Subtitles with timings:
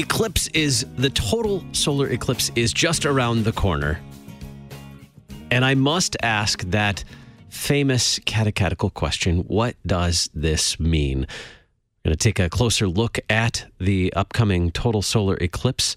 [0.00, 4.00] Eclipse is the total solar eclipse is just around the corner.
[5.50, 7.04] And I must ask that
[7.50, 11.26] famous catechetical question what does this mean?
[11.28, 15.96] I'm going to take a closer look at the upcoming total solar eclipse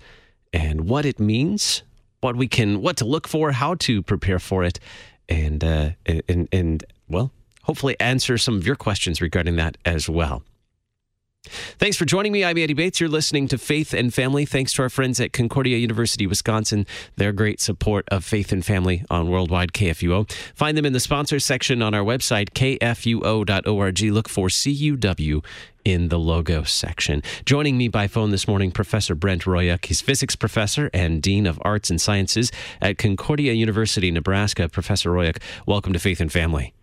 [0.52, 1.84] and what it means,
[2.20, 4.82] what we can, what to look for, how to prepare for it,
[5.30, 5.92] and uh,
[6.28, 10.44] and and well, hopefully answer some of your questions regarding that as well.
[11.84, 12.46] Thanks for joining me.
[12.46, 13.02] I'm Andy Bates.
[13.02, 14.46] You're listening to Faith and Family.
[14.46, 19.04] Thanks to our friends at Concordia University, Wisconsin, their great support of Faith and Family
[19.10, 20.32] on Worldwide KFUO.
[20.56, 24.02] Find them in the sponsors section on our website, kfuo.org.
[24.02, 25.44] Look for CUW
[25.84, 27.22] in the logo section.
[27.46, 29.86] Joining me by phone this morning, Professor Brent Royuk.
[29.86, 34.70] He's physics professor and Dean of Arts and Sciences at Concordia University, Nebraska.
[34.70, 36.74] Professor Royuk, welcome to Faith and Family.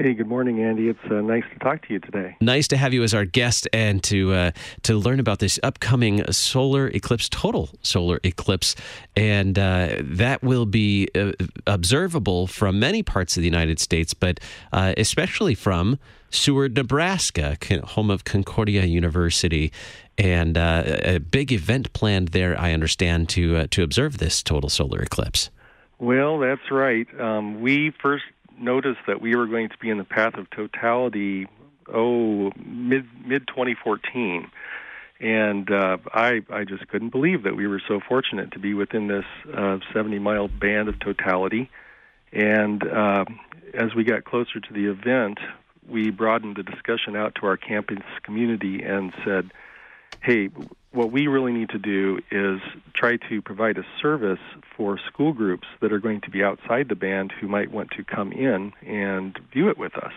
[0.00, 0.88] Hey, good morning, Andy.
[0.88, 2.36] It's uh, nice to talk to you today.
[2.40, 4.50] Nice to have you as our guest and to uh,
[4.82, 8.76] to learn about this upcoming solar eclipse, total solar eclipse,
[9.16, 11.32] and uh, that will be uh,
[11.66, 14.38] observable from many parts of the United States, but
[14.72, 15.98] uh, especially from
[16.30, 19.72] Seward, Nebraska, home of Concordia University,
[20.16, 22.56] and uh, a big event planned there.
[22.56, 25.50] I understand to to observe this total solar eclipse.
[25.98, 27.08] Well, that's right.
[27.18, 28.22] Um, we first
[28.60, 31.46] noticed that we were going to be in the path of totality,
[31.92, 34.50] oh, mid mid 2014,
[35.20, 39.08] and uh, I I just couldn't believe that we were so fortunate to be within
[39.08, 41.70] this uh, 70 mile band of totality.
[42.32, 43.24] And uh,
[43.74, 45.38] as we got closer to the event,
[45.88, 49.50] we broadened the discussion out to our campus community and said,
[50.22, 50.50] "Hey,
[50.92, 52.60] what we really need to do is
[52.94, 54.40] try to provide a service
[54.76, 58.04] for school groups that are going to be outside the band who might want to
[58.04, 60.12] come in and view it with us.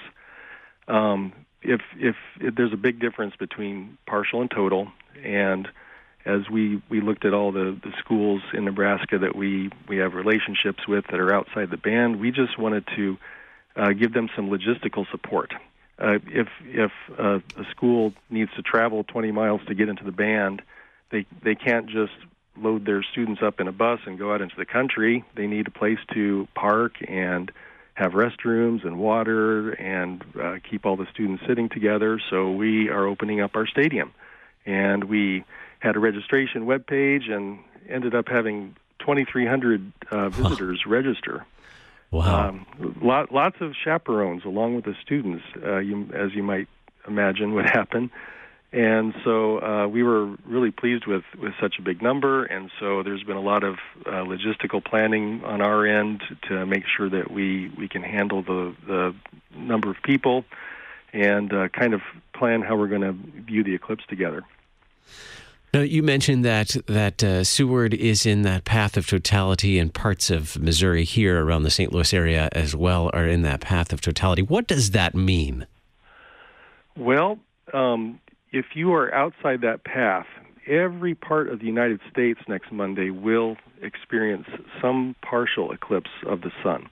[0.88, 4.88] Um, if, if, if there's a big difference between partial and total,
[5.24, 5.68] and
[6.26, 10.14] as we, we looked at all the, the schools in Nebraska that we, we have
[10.14, 13.18] relationships with that are outside the band, we just wanted to
[13.76, 15.54] uh, give them some logistical support
[16.02, 20.12] uh, if if uh, a school needs to travel 20 miles to get into the
[20.12, 20.62] band,
[21.12, 22.14] they they can't just
[22.58, 25.24] load their students up in a bus and go out into the country.
[25.36, 27.52] They need a place to park and
[27.94, 32.20] have restrooms and water and uh, keep all the students sitting together.
[32.30, 34.14] So we are opening up our stadium,
[34.66, 35.44] and we
[35.80, 41.46] had a registration web page and ended up having 2,300 uh, visitors register.
[42.12, 42.50] Wow.
[42.50, 42.66] Um,
[43.02, 46.68] lot, lots of chaperones along with the students, uh, you, as you might
[47.08, 48.12] imagine would happen.
[48.74, 52.46] And so uh, we were really pleased with, with such a big number.
[52.46, 56.84] And so there's been a lot of uh, logistical planning on our end to make
[56.86, 59.16] sure that we, we can handle the, the
[59.54, 60.46] number of people
[61.12, 62.02] and uh, kind of
[62.34, 63.12] plan how we're going to
[63.42, 64.44] view the eclipse together.
[65.74, 70.30] Now, you mentioned that that uh, Seward is in that path of totality, and parts
[70.30, 71.94] of Missouri here around the St.
[71.94, 74.42] Louis area as well are in that path of totality.
[74.42, 75.66] What does that mean?
[76.98, 77.40] Well,
[77.74, 78.20] um,
[78.52, 80.26] if you are outside that path,
[80.68, 84.48] every part of the United States next Monday will experience
[84.82, 86.90] some partial eclipse of the sun.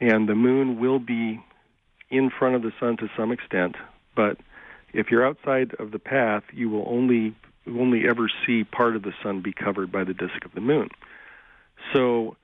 [0.00, 1.40] And the moon will be
[2.10, 3.76] in front of the sun to some extent,
[4.16, 4.36] but
[4.92, 7.36] if you're outside of the path, you will only
[7.70, 10.88] only ever see part of the sun be covered by the disk of the moon.
[11.92, 12.36] So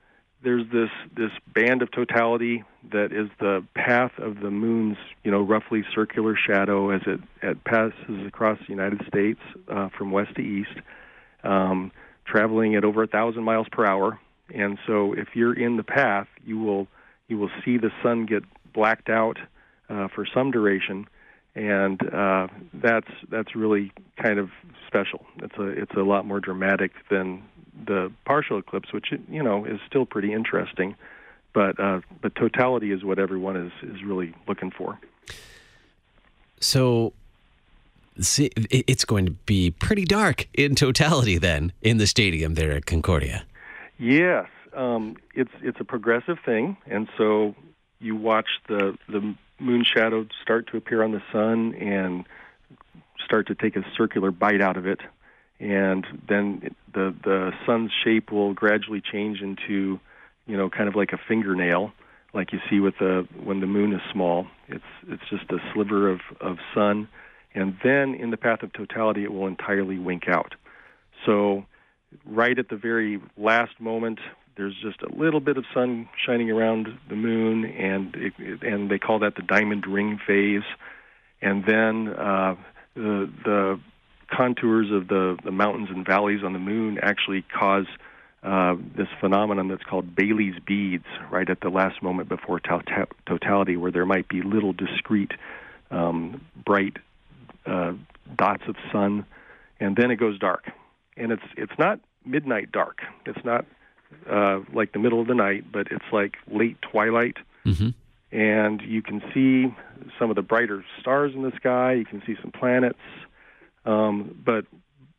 [0.43, 5.41] there's this this band of totality that is the path of the moon's you know
[5.41, 10.43] roughly circular shadow as it, it passes across the United States uh, from west to
[10.43, 10.79] east,
[11.43, 11.91] um,
[12.27, 14.19] traveling at over a thousand miles per hour.
[14.55, 16.87] And so if you're in the path, you will
[17.29, 19.39] you will see the sun get blacked out
[19.89, 21.07] uh, for some duration
[21.57, 23.91] and uh, that's that's really
[24.23, 24.51] kind of
[24.87, 25.25] special.
[25.39, 27.43] It's a it's a lot more dramatic than
[27.87, 30.95] the partial eclipse, which you know is still pretty interesting,
[31.55, 34.99] but uh, but totality is what everyone is is really looking for.
[36.61, 37.13] So.
[38.19, 42.87] See, it's going to be pretty dark in totality then in the stadium there at
[42.87, 43.45] Concordia.
[43.99, 47.55] Yes, um, it's it's a progressive thing, and so
[48.01, 52.25] you watch the the moon shadow start to appear on the sun and
[53.25, 55.01] start to take a circular bite out of it,
[55.59, 59.99] and then the the sun's shape will gradually change into,
[60.47, 61.93] you know, kind of like a fingernail,
[62.35, 64.47] like you see with the when the moon is small.
[64.69, 67.09] It's it's just a sliver of of sun,
[67.55, 70.55] and then in the path of totality, it will entirely wink out.
[71.25, 71.65] So,
[72.27, 74.21] right at the very last moment,
[74.57, 78.99] there's just a little bit of sun shining around the moon, and it, and they
[78.99, 80.65] call that the diamond ring phase.
[81.43, 82.57] And then uh,
[82.95, 83.81] the the
[84.35, 87.87] contours of the, the mountains and valleys on the moon actually cause
[88.43, 93.77] uh, this phenomenon that's called Baily's beads, right at the last moment before to- totality,
[93.77, 95.33] where there might be little discrete,
[95.91, 96.97] um, bright
[97.67, 97.93] uh,
[98.37, 99.27] dots of sun,
[99.81, 100.71] and then it goes dark.
[101.17, 102.99] And it's it's not midnight dark.
[103.25, 103.65] It's not
[104.31, 107.37] uh, like the middle of the night, but it's like late twilight.
[107.65, 107.91] Mm-hmm.
[108.33, 109.75] And you can see
[110.19, 111.95] some of the brighter stars in the sky.
[111.95, 112.99] You can see some planets.
[113.85, 114.67] Um, but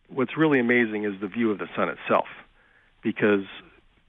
[0.09, 2.27] what's really amazing is the view of the sun itself
[3.01, 3.45] because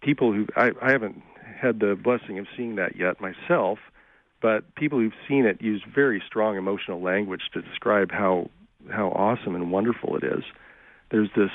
[0.01, 1.23] people who I, I haven't
[1.61, 3.79] had the blessing of seeing that yet myself,
[4.41, 8.51] but people who've seen it use very strong emotional language to describe how
[8.91, 10.45] how awesome and wonderful it is.
[11.11, 11.51] There's this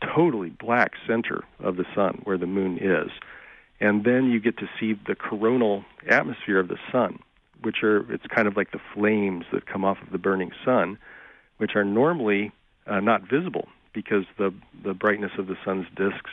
[0.00, 3.10] totally black center of the sun where the moon is,
[3.80, 7.18] and then you get to see the coronal atmosphere of the sun,
[7.62, 10.98] which are it's kind of like the flames that come off of the burning sun,
[11.58, 12.52] which are normally
[12.86, 14.52] uh, not visible because the
[14.84, 16.30] the brightness of the sun's disks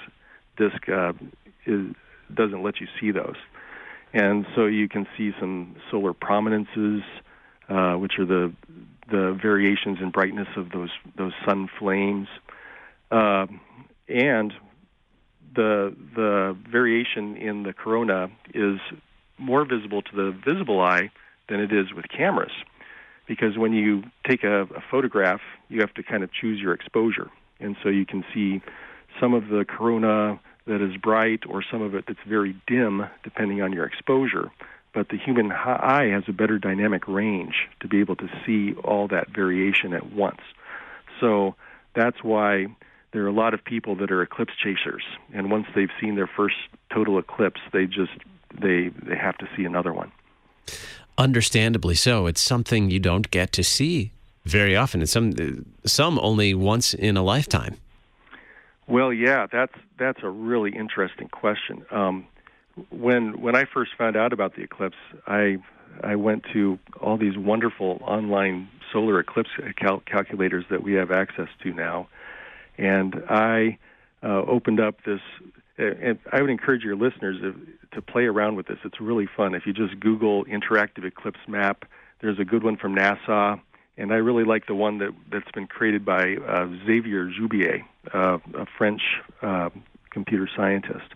[0.57, 1.13] disk uh,
[1.65, 1.94] is,
[2.33, 3.35] doesn't let you see those.
[4.13, 7.01] And so you can see some solar prominences,
[7.69, 8.53] uh, which are the
[9.09, 12.27] the variations in brightness of those those sun flames,
[13.17, 13.45] uh,
[14.07, 14.50] and
[15.59, 16.33] the the
[16.77, 18.79] variation in the corona is
[19.38, 21.06] more visible to the visible eye
[21.47, 22.56] than it is with cameras,
[23.31, 27.29] because when you take a, a photograph, you have to kind of choose your exposure,
[27.63, 28.62] and so you can see
[29.19, 33.62] some of the corona that is bright or some of it that's very dim, depending
[33.62, 34.47] on your exposure.
[34.95, 39.07] But the human eye has a better dynamic range to be able to see all
[39.09, 40.44] that variation at once.
[41.19, 41.56] So
[41.94, 42.51] that's why
[43.15, 45.03] there are a lot of people that are eclipse chasers,
[45.33, 46.57] and once they've seen their first
[46.94, 48.12] total eclipse, they just
[48.62, 50.12] they they have to see another one.
[51.17, 52.27] Understandably so.
[52.27, 54.12] It's something you don't get to see
[54.44, 55.01] very often.
[55.01, 55.31] It's some
[55.85, 57.77] some only once in a lifetime.
[58.85, 61.85] Well, yeah, that's that's a really interesting question.
[61.91, 62.27] Um,
[62.89, 65.59] when when I first found out about the eclipse, I
[66.03, 71.47] I went to all these wonderful online solar eclipse cal- calculators that we have access
[71.63, 72.09] to now,
[72.77, 73.77] and I
[74.24, 75.22] uh, opened up this.
[75.77, 77.54] And I would encourage your listeners to,
[77.95, 78.77] to play around with this.
[78.86, 79.54] It's really fun.
[79.54, 81.83] If you just Google interactive eclipse map,
[82.22, 83.60] there's a good one from NASA
[83.98, 88.38] and I really like the one that that's been created by uh, Xavier Jubier, uh,
[88.54, 89.01] a French
[89.42, 89.69] uh,
[90.10, 91.13] computer scientist,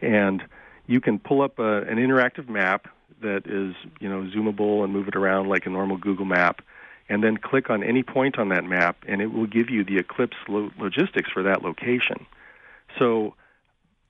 [0.00, 0.42] and
[0.86, 2.88] you can pull up a, an interactive map
[3.22, 6.62] that is you know zoomable and move it around like a normal Google map,
[7.10, 9.98] and then click on any point on that map, and it will give you the
[9.98, 12.26] eclipse lo- logistics for that location.
[12.98, 13.34] So.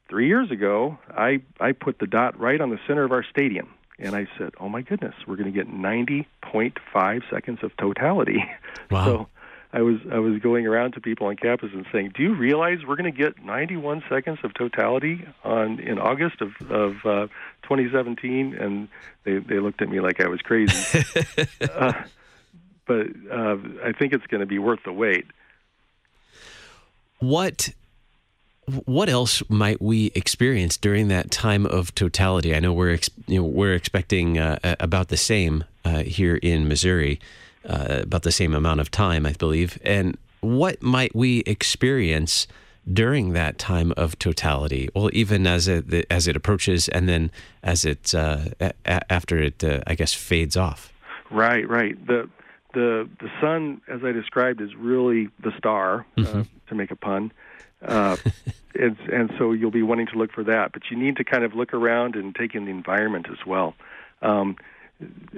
[0.08, 3.68] Three years ago, I, I put the dot right on the center of our stadium
[4.00, 8.44] and I said, "Oh my goodness, we're going to get 90.5 seconds of totality."
[8.90, 9.04] Wow.
[9.04, 9.28] So
[9.72, 12.78] I was I was going around to people on campus and saying, "Do you realize
[12.84, 17.26] we're going to get 91 seconds of totality on in August of of uh,
[17.62, 18.88] 2017?" And
[19.22, 21.04] they they looked at me like I was crazy.
[21.60, 21.92] uh,
[22.90, 25.24] but uh, I think it's going to be worth the wait.
[27.20, 27.70] What
[28.84, 32.52] what else might we experience during that time of totality?
[32.52, 36.66] I know we're ex- you know, we're expecting uh, about the same uh, here in
[36.66, 37.20] Missouri,
[37.64, 39.78] uh, about the same amount of time, I believe.
[39.84, 42.48] And what might we experience
[42.92, 44.88] during that time of totality?
[44.96, 47.30] Well, even as it as it approaches, and then
[47.62, 50.92] as it uh, a- after it, uh, I guess, fades off.
[51.30, 51.94] Right, right.
[52.06, 52.28] The
[52.72, 56.42] the the sun, as I described, is really the star, uh, mm-hmm.
[56.68, 57.32] to make a pun.
[57.84, 58.16] Uh,
[58.74, 60.72] and, and so you'll be wanting to look for that.
[60.72, 63.74] But you need to kind of look around and take in the environment as well.
[64.22, 64.56] Um,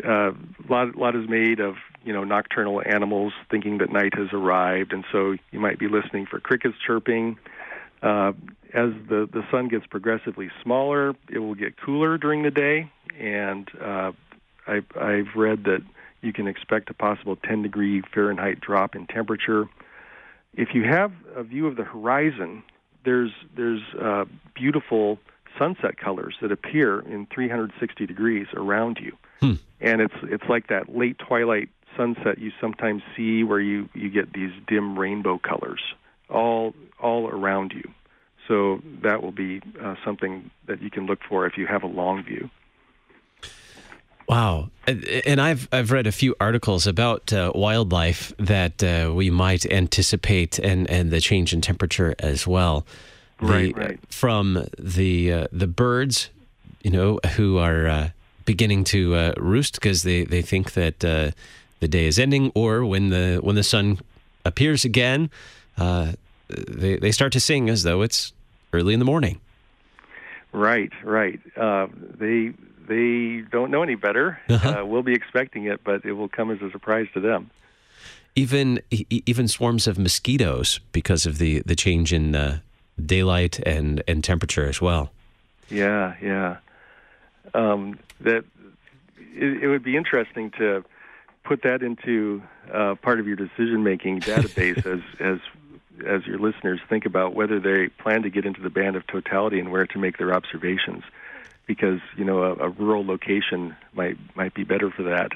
[0.04, 0.34] uh, a
[0.68, 5.04] lot, lot is made of you know nocturnal animals thinking that night has arrived, and
[5.12, 7.38] so you might be listening for crickets chirping.
[8.02, 8.32] Uh,
[8.74, 13.68] as the the sun gets progressively smaller, it will get cooler during the day, and
[13.80, 14.12] uh,
[14.66, 15.82] I've, I've read that
[16.22, 19.68] you can expect a possible 10 degree Fahrenheit drop in temperature
[20.54, 22.62] if you have a view of the horizon,
[23.04, 24.24] there's there's uh,
[24.54, 25.18] beautiful
[25.58, 29.54] sunset colors that appear in 360 degrees around you, hmm.
[29.80, 34.32] and it's it's like that late twilight sunset you sometimes see where you you get
[34.32, 35.80] these dim rainbow colors
[36.28, 37.90] all all around you.
[38.48, 41.86] So that will be uh, something that you can look for if you have a
[41.86, 42.50] long view.
[44.32, 49.70] Wow, and I've I've read a few articles about uh, wildlife that uh, we might
[49.70, 52.86] anticipate, and, and the change in temperature as well.
[53.42, 54.00] Right, the, right.
[54.08, 56.30] From the uh, the birds,
[56.82, 58.08] you know, who are uh,
[58.46, 61.32] beginning to uh, roost because they, they think that uh,
[61.80, 63.98] the day is ending, or when the when the sun
[64.46, 65.28] appears again,
[65.76, 66.12] uh,
[66.48, 68.32] they, they start to sing as though it's
[68.72, 69.40] early in the morning.
[70.52, 71.38] Right, right.
[71.54, 72.52] Uh, they
[72.86, 74.38] they don't know any better.
[74.48, 74.80] Uh-huh.
[74.80, 77.50] Uh, we'll be expecting it, but it will come as a surprise to them.
[78.34, 82.60] Even even swarms of mosquitoes because of the the change in uh,
[83.04, 85.10] daylight and and temperature as well.
[85.68, 86.56] Yeah, yeah.
[87.54, 88.44] Um, that
[89.34, 90.84] it, it, would be interesting to
[91.44, 95.38] put that into uh, part of your decision making database as as
[96.06, 99.60] as your listeners think about whether they plan to get into the band of totality
[99.60, 101.04] and where to make their observations,
[101.66, 105.32] because you know a, a rural location might might be better for that.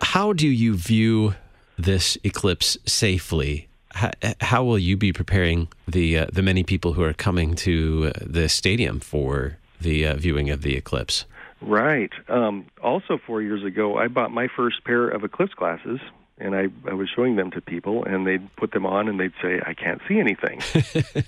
[0.00, 1.34] How do you view
[1.78, 3.68] this eclipse safely?
[3.94, 8.12] How, how will you be preparing the uh, the many people who are coming to
[8.14, 11.24] uh, the stadium for the uh, viewing of the eclipse?
[11.60, 12.10] Right.
[12.28, 16.00] Um, also, four years ago, I bought my first pair of eclipse glasses
[16.42, 19.32] and I, I was showing them to people, and they'd put them on, and they'd
[19.40, 20.60] say, "I can't see anything."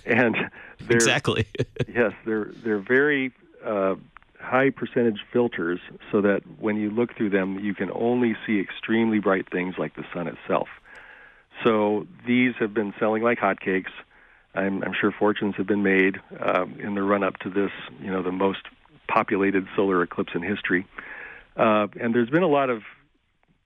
[0.05, 0.37] and
[0.81, 1.47] they're, exactly,
[1.89, 3.33] yes, they're they're very
[3.65, 3.95] uh,
[4.41, 5.81] high percentage filters,
[6.11, 9.95] so that when you look through them, you can only see extremely bright things like
[9.95, 10.69] the sun itself.
[11.63, 13.93] So these have been selling like hotcakes.
[14.55, 18.11] I'm, I'm sure fortunes have been made um, in the run up to this, you
[18.11, 18.61] know, the most
[19.09, 20.87] populated solar eclipse in history.
[21.57, 22.83] Uh, and there's been a lot of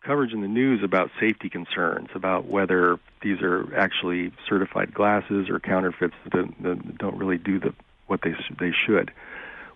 [0.02, 5.61] coverage in the news about safety concerns about whether these are actually certified glasses or
[5.61, 7.75] counterfeits that, don't really do the,
[8.07, 9.11] what they they should.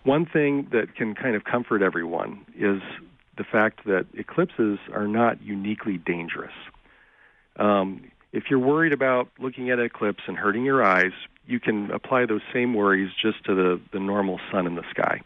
[0.03, 2.81] One thing that can kind of comfort everyone is
[3.37, 6.53] the fact that eclipses are not uniquely dangerous.
[7.57, 11.11] Um, if you're worried about looking at an eclipse and hurting your eyes,
[11.45, 15.21] you can apply those same worries just to the, the normal sun in the sky.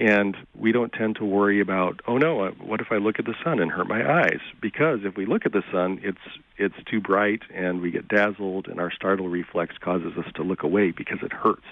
[0.00, 3.26] And we don't tend to worry about, oh no, uh, what if I look at
[3.26, 4.40] the sun and hurt my eyes?
[4.60, 6.18] Because if we look at the sun, it's
[6.58, 10.64] it's too bright and we get dazzled, and our startle reflex causes us to look
[10.64, 11.66] away because it hurts.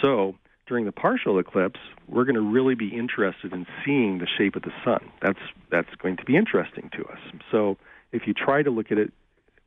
[0.00, 0.34] So
[0.66, 4.62] during the partial eclipse, we're going to really be interested in seeing the shape of
[4.62, 5.08] the sun.
[5.20, 5.38] That's
[5.70, 7.18] that's going to be interesting to us.
[7.52, 7.76] So
[8.10, 9.12] if you try to look at it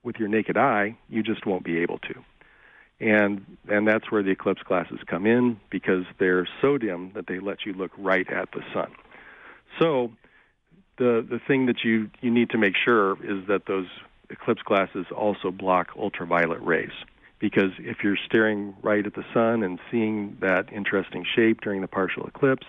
[0.04, 2.16] with your naked eye, you just won't be able to
[3.00, 7.40] and and that's where the eclipse glasses come in because they're so dim that they
[7.40, 8.92] let you look right at the sun.
[9.80, 10.12] So
[10.98, 13.88] the the thing that you you need to make sure is that those
[14.30, 16.92] eclipse glasses also block ultraviolet rays
[17.40, 21.88] because if you're staring right at the sun and seeing that interesting shape during the
[21.88, 22.66] partial eclipse,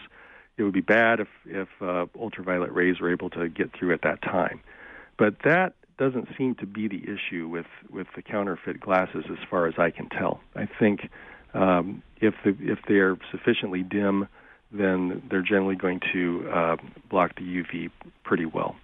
[0.58, 4.02] it would be bad if if uh, ultraviolet rays were able to get through at
[4.02, 4.60] that time.
[5.18, 9.66] But that doesn't seem to be the issue with, with the counterfeit glasses, as far
[9.66, 10.40] as I can tell.
[10.54, 11.08] I think
[11.54, 14.28] um, if the, if they are sufficiently dim,
[14.72, 16.76] then they're generally going to uh,
[17.08, 17.90] block the UV
[18.24, 18.76] pretty well.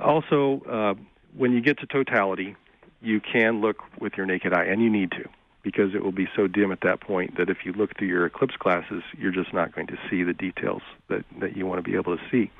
[0.00, 0.94] Also, uh,
[1.36, 2.56] when you get to totality,
[3.00, 5.24] you can look with your naked eye, and you need to,
[5.62, 8.24] because it will be so dim at that point that if you look through your
[8.26, 11.90] eclipse glasses, you're just not going to see the details that, that you want to
[11.90, 12.50] be able to see.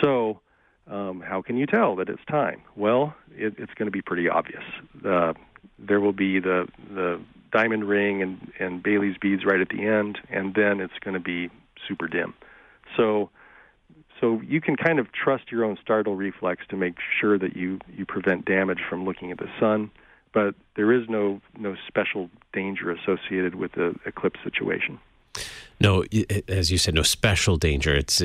[0.00, 0.40] So,
[0.90, 2.62] um, how can you tell that it's time?
[2.76, 4.64] Well, it, it's going to be pretty obvious.
[5.04, 5.32] Uh,
[5.78, 7.20] there will be the the
[7.52, 11.20] diamond ring and, and Baily's beads right at the end, and then it's going to
[11.20, 11.50] be
[11.86, 12.34] super dim.
[12.96, 13.30] So,
[14.20, 17.78] so you can kind of trust your own startle reflex to make sure that you
[17.94, 19.90] you prevent damage from looking at the sun.
[20.32, 24.98] But there is no no special danger associated with the eclipse situation.
[25.80, 26.04] No,
[26.48, 27.94] as you said, no special danger.
[27.94, 28.20] It's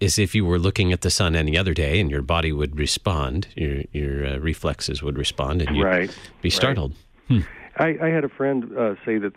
[0.00, 2.78] as if you were looking at the sun any other day, and your body would
[2.78, 3.48] respond.
[3.56, 6.18] Your your uh, reflexes would respond, and you'd right.
[6.40, 6.94] be startled.
[7.28, 7.42] Right.
[7.42, 7.82] Hmm.
[7.82, 9.32] I, I, had a friend uh, say that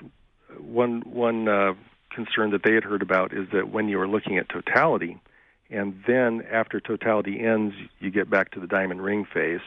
[0.60, 1.74] one one uh,
[2.14, 5.20] concern that they had heard about is that when you are looking at totality,
[5.70, 9.62] and then after totality ends, you get back to the diamond ring phase.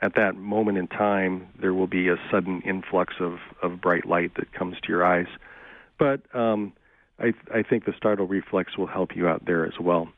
[0.00, 4.32] At that moment in time, there will be a sudden influx of, of bright light
[4.34, 5.28] that comes to your eyes.
[5.96, 6.72] But um,
[7.20, 10.08] I, I think the startle reflex will help you out there as well.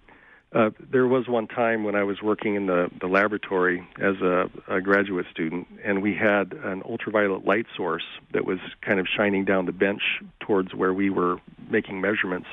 [0.55, 4.49] Uh, there was one time when I was working in the, the laboratory as a,
[4.69, 9.45] a graduate student, and we had an ultraviolet light source that was kind of shining
[9.45, 10.03] down the bench
[10.39, 12.47] towards where we were making measurements.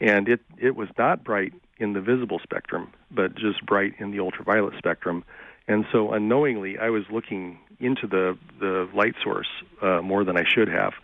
[0.00, 4.20] And it, it was not bright in the visible spectrum, but just bright in the
[4.20, 5.22] ultraviolet spectrum.
[5.68, 9.48] And so unknowingly, I was looking into the, the light source
[9.82, 10.94] uh, more than I should have.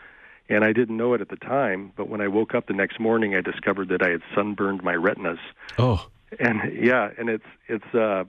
[0.49, 2.99] And I didn't know it at the time, but when I woke up the next
[2.99, 5.39] morning, I discovered that I had sunburned my retinas.
[5.79, 6.07] Oh
[6.39, 8.25] and yeah, and it's it's uh,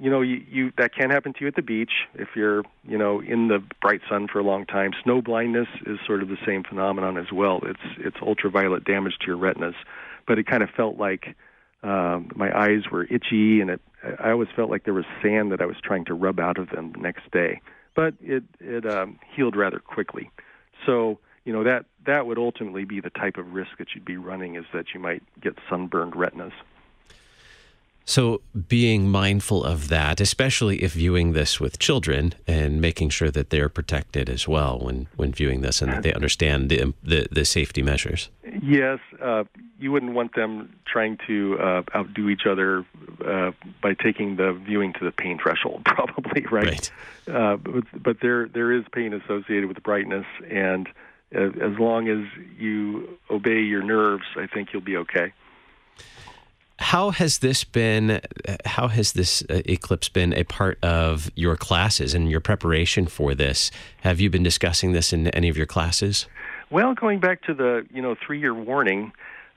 [0.00, 2.98] you know you, you that can happen to you at the beach if you're you
[2.98, 4.92] know in the bright sun for a long time.
[5.02, 7.60] Snow blindness is sort of the same phenomenon as well.
[7.64, 9.74] It's it's ultraviolet damage to your retinas,
[10.26, 11.34] but it kind of felt like
[11.82, 13.80] Um, my eyes were itchy, and it,
[14.18, 16.70] I always felt like there was sand that I was trying to rub out of
[16.70, 17.60] them the next day.
[17.94, 20.30] But it it um, healed rather quickly.
[20.84, 24.18] So you know that that would ultimately be the type of risk that you'd be
[24.18, 26.52] running is that you might get sunburned retinas.
[28.08, 33.50] So, being mindful of that, especially if viewing this with children, and making sure that
[33.50, 37.44] they're protected as well when, when viewing this, and that they understand the the, the
[37.44, 38.28] safety measures.
[38.62, 39.42] Yes, uh,
[39.80, 42.84] you wouldn't want them trying to uh, outdo each other
[43.26, 43.50] uh,
[43.82, 46.64] by taking the viewing to the pain threshold, probably right.
[46.64, 46.90] right.
[47.28, 50.88] Uh, but, but there there is pain associated with the brightness, and
[51.32, 52.24] as long as
[52.58, 55.32] you obey your nerves, I think you'll be okay.
[56.78, 58.20] How has this been?
[58.66, 63.34] How has this uh, eclipse been a part of your classes and your preparation for
[63.34, 63.70] this?
[64.02, 66.26] Have you been discussing this in any of your classes?
[66.70, 69.12] Well, going back to the you know three year warning,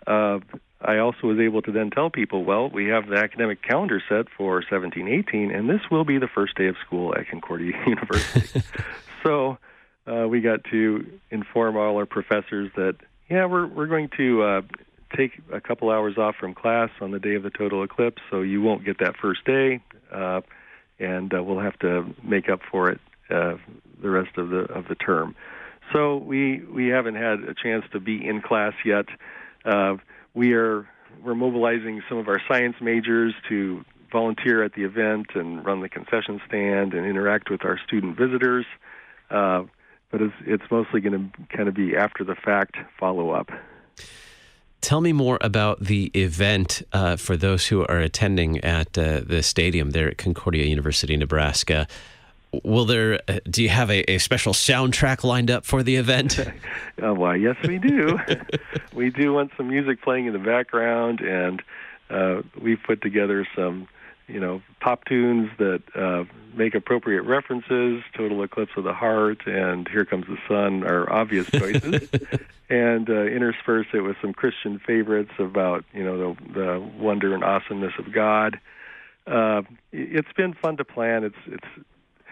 [0.07, 0.39] uh,
[0.81, 4.27] I also was able to then tell people, well, we have the academic calendar set
[4.38, 8.61] for 1718, and this will be the first day of school at Concordia University.
[9.23, 9.57] so
[10.09, 12.95] uh, we got to inform all our professors that
[13.29, 14.61] yeah, we're we're going to uh,
[15.15, 18.41] take a couple hours off from class on the day of the total eclipse, so
[18.41, 20.41] you won't get that first day, uh,
[20.99, 22.99] and uh, we'll have to make up for it
[23.29, 23.55] uh,
[24.01, 25.35] the rest of the of the term.
[25.93, 29.05] So we we haven't had a chance to be in class yet.
[29.63, 29.97] Uh,
[30.33, 30.87] we are
[31.23, 35.89] we're mobilizing some of our science majors to volunteer at the event and run the
[35.89, 38.65] concession stand and interact with our student visitors.
[39.29, 39.63] Uh,
[40.11, 43.51] but it's it's mostly going to kind of be after the fact follow up.
[44.81, 49.43] Tell me more about the event uh, for those who are attending at uh, the
[49.43, 51.85] stadium there at Concordia University, Nebraska.
[52.63, 53.19] Will there?
[53.27, 56.39] Uh, do you have a, a, special soundtrack lined up for the event?
[57.01, 58.17] oh, why, yes, we do.
[58.93, 61.62] we do want some music playing in the background, and
[62.10, 63.88] uh, we've put together some
[64.29, 68.03] you know, pop tunes that uh, make appropriate references.
[68.15, 72.09] Total Eclipse of the Heart and Here Comes the Sun are obvious choices,
[72.69, 77.43] and uh, intersperse it with some Christian favorites about you know the, the wonder and
[77.43, 78.59] awesomeness of God.
[79.27, 79.61] Uh,
[79.91, 81.23] it's been fun to plan.
[81.23, 81.85] It's it's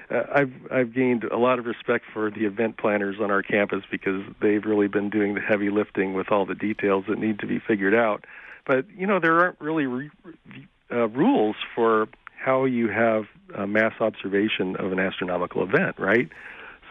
[0.10, 3.84] uh, I've I've gained a lot of respect for the event planners on our campus
[3.90, 7.48] because they've really been doing the heavy lifting with all the details that need to
[7.48, 8.26] be figured out.
[8.66, 10.12] But you know there aren't really re-
[10.92, 16.30] uh, rules for how you have a mass observation of an astronomical event, right?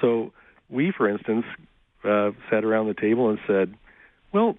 [0.01, 0.33] So
[0.69, 1.45] we, for instance,
[2.05, 3.75] uh, sat around the table and said,
[4.33, 4.57] well,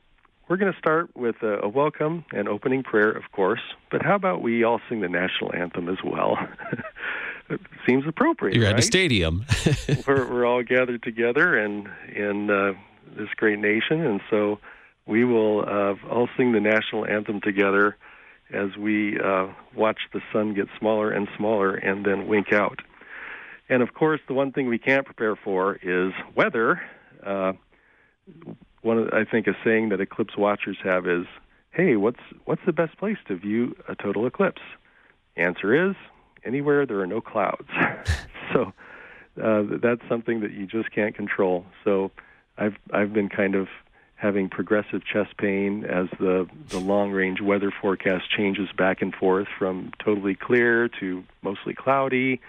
[0.47, 3.59] we're going to start with a, a, welcome and opening prayer, of course,
[3.91, 6.37] but how about we all sing the national anthem as well?
[7.49, 8.55] it seems appropriate.
[8.55, 8.73] You're right?
[8.73, 9.45] at a stadium.
[10.07, 12.73] we're, we're all gathered together in in uh,
[13.17, 14.59] this great nation, and so
[15.05, 17.97] we will uh, all sing the national anthem together
[18.51, 22.79] as we uh, watch the sun get smaller and smaller and then wink out.
[23.69, 26.81] And of course, the one thing we can't prepare for is weather.
[27.25, 27.53] Uh,
[28.81, 31.25] one, of, I think, a saying that eclipse watchers have is,
[31.71, 34.61] "Hey, what's what's the best place to view a total eclipse?"
[35.35, 35.95] Answer is
[36.45, 37.67] anywhere there are no clouds.
[38.53, 38.73] so
[39.43, 41.65] uh, that's something that you just can't control.
[41.83, 42.11] So
[42.57, 43.67] I've I've been kind of
[44.17, 49.47] having progressive chest pain as the, the long range weather forecast changes back and forth
[49.57, 52.41] from totally clear to mostly cloudy.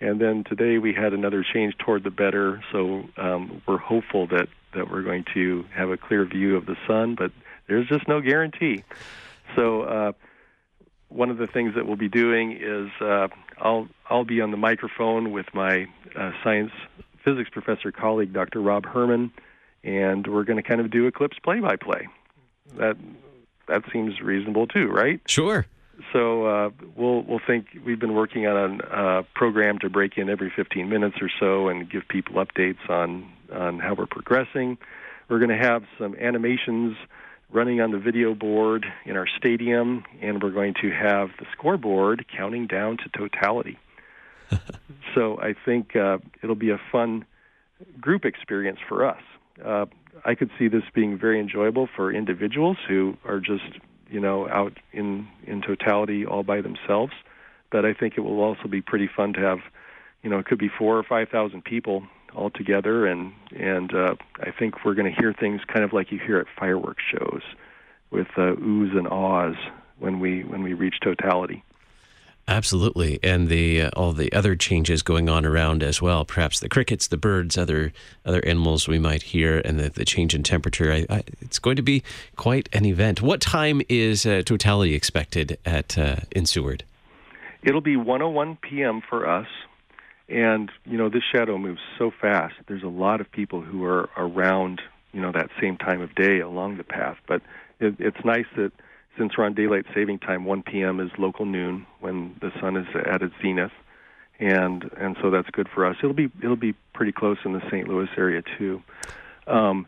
[0.00, 4.48] And then today we had another change toward the better, so um, we're hopeful that,
[4.74, 7.30] that we're going to have a clear view of the sun, but
[7.68, 8.82] there's just no guarantee.
[9.54, 10.12] So, uh,
[11.08, 14.56] one of the things that we'll be doing is uh, I'll I'll be on the
[14.56, 16.72] microphone with my uh, science
[17.22, 18.60] physics professor colleague, Dr.
[18.60, 19.30] Rob Herman,
[19.84, 22.08] and we're going to kind of do Eclipse play by play.
[22.76, 22.96] That
[23.68, 25.20] that seems reasonable too, right?
[25.26, 25.66] Sure.
[26.12, 30.28] So uh, we'll we'll think we've been working on a uh, program to break in
[30.30, 34.78] every 15 minutes or so and give people updates on on how we're progressing.
[35.28, 36.96] We're going to have some animations
[37.50, 42.24] running on the video board in our stadium, and we're going to have the scoreboard
[42.34, 43.78] counting down to totality.
[45.14, 47.24] so I think uh, it'll be a fun
[48.00, 49.22] group experience for us
[49.64, 49.86] uh,
[50.24, 53.78] I could see this being very enjoyable for individuals who are just,
[54.10, 57.12] you know, out in in totality all by themselves.
[57.70, 59.58] But I think it will also be pretty fun to have,
[60.22, 64.14] you know, it could be four or five thousand people all together, and and uh,
[64.40, 67.42] I think we're going to hear things kind of like you hear at fireworks shows,
[68.10, 69.56] with uh, oohs and ahs
[69.98, 71.64] when we when we reach totality.
[72.48, 76.24] Absolutely, and the uh, all the other changes going on around as well.
[76.24, 77.92] Perhaps the crickets, the birds, other
[78.26, 80.92] other animals we might hear, and the, the change in temperature.
[80.92, 82.02] I, I, it's going to be
[82.34, 83.22] quite an event.
[83.22, 86.82] What time is uh, totality expected at uh, in Seward?
[87.62, 89.02] It'll be 1:01 p.m.
[89.08, 89.46] for us,
[90.28, 92.54] and you know this shadow moves so fast.
[92.66, 96.40] There's a lot of people who are around, you know, that same time of day
[96.40, 97.18] along the path.
[97.28, 97.40] But
[97.78, 98.72] it, it's nice that
[99.18, 101.00] since we're on daylight saving time, 1 p.m.
[101.00, 103.72] is local noon when the sun is at its zenith,
[104.38, 105.96] and and so that's good for us.
[106.02, 107.88] It'll be it'll be pretty close in the St.
[107.88, 108.82] Louis area too.
[109.46, 109.86] Um,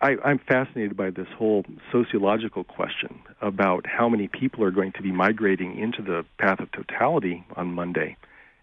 [0.00, 5.02] I, I'm fascinated by this whole sociological question about how many people are going to
[5.02, 8.16] be migrating into the path of totality on Monday,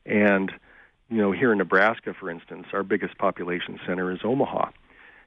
[0.05, 0.51] and
[1.09, 4.69] you know here in Nebraska, for instance, our biggest population center is Omaha,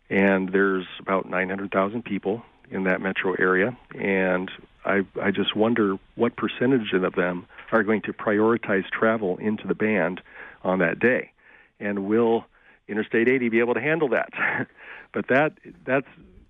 [0.09, 4.51] and there's about 900,000 people in that metro area, and
[4.85, 9.75] I I just wonder what percentage of them are going to prioritize travel into the
[9.75, 10.21] band
[10.65, 11.31] on that day,
[11.79, 12.47] and will
[12.89, 14.31] Interstate 80 be able to handle that?
[15.13, 15.53] but that
[15.85, 16.09] that's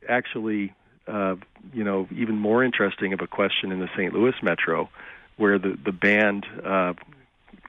[0.08, 0.72] actually
[1.06, 1.36] uh,
[1.74, 4.14] you know even more interesting of a question in the St.
[4.14, 4.88] Louis metro,
[5.36, 6.94] where the the band uh,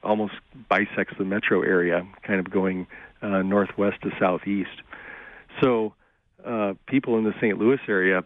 [0.04, 0.34] almost
[0.70, 2.88] bisects the metro area, kind of going
[3.22, 4.82] uh, northwest to southeast.
[5.62, 5.94] So
[6.46, 7.58] uh, people in the St.
[7.58, 8.22] Louis area,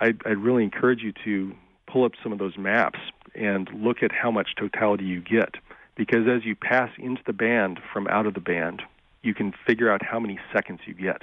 [0.00, 1.52] I'd, I'd really encourage you to
[1.86, 2.98] pull up some of those maps
[3.34, 5.54] and look at how much totality you get.
[5.96, 8.82] Because as you pass into the band from out of the band,
[9.22, 11.22] you can figure out how many seconds you get.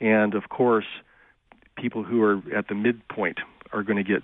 [0.00, 0.86] And of course,
[1.76, 3.38] people who are at the midpoint
[3.72, 4.22] are going to get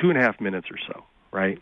[0.00, 1.60] two and a half minutes or so, right?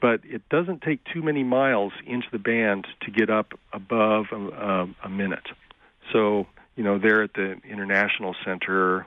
[0.00, 4.36] But it doesn't take too many miles into the band to get up above a,
[4.36, 5.48] a, a minute.
[6.12, 6.46] So
[6.80, 9.06] you know, there at the International Center,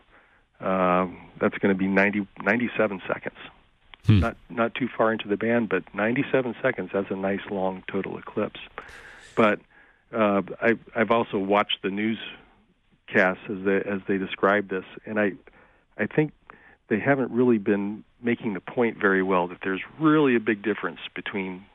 [0.62, 1.08] uh,
[1.42, 3.36] that's going to be 90, 97 seconds.
[4.06, 4.20] Hmm.
[4.20, 6.92] Not not too far into the band, but 97 seconds.
[6.94, 8.60] That's a nice long total eclipse.
[9.36, 9.60] But
[10.14, 15.32] uh, I, I've also watched the newscasts as they as they describe this, and I
[15.98, 16.32] I think
[16.90, 21.00] they haven't really been making the point very well that there's really a big difference
[21.16, 21.66] between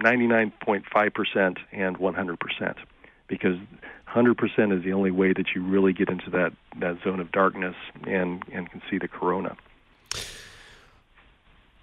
[0.00, 2.74] 99.5% and 100%
[3.28, 3.56] because
[4.08, 7.74] 100% is the only way that you really get into that, that zone of darkness
[8.06, 9.56] and, and can see the corona.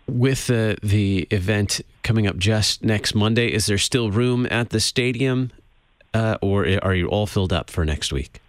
[0.07, 4.79] With uh, the event coming up just next Monday, is there still room at the
[4.79, 5.51] stadium,
[6.13, 8.41] uh, or are you all filled up for next week?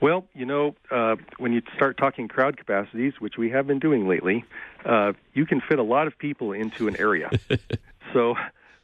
[0.00, 4.06] Well, you know, uh, when you start talking crowd capacities, which we have been doing
[4.06, 4.44] lately,
[4.84, 7.30] uh, you can fit a lot of people into an area.
[8.12, 8.34] so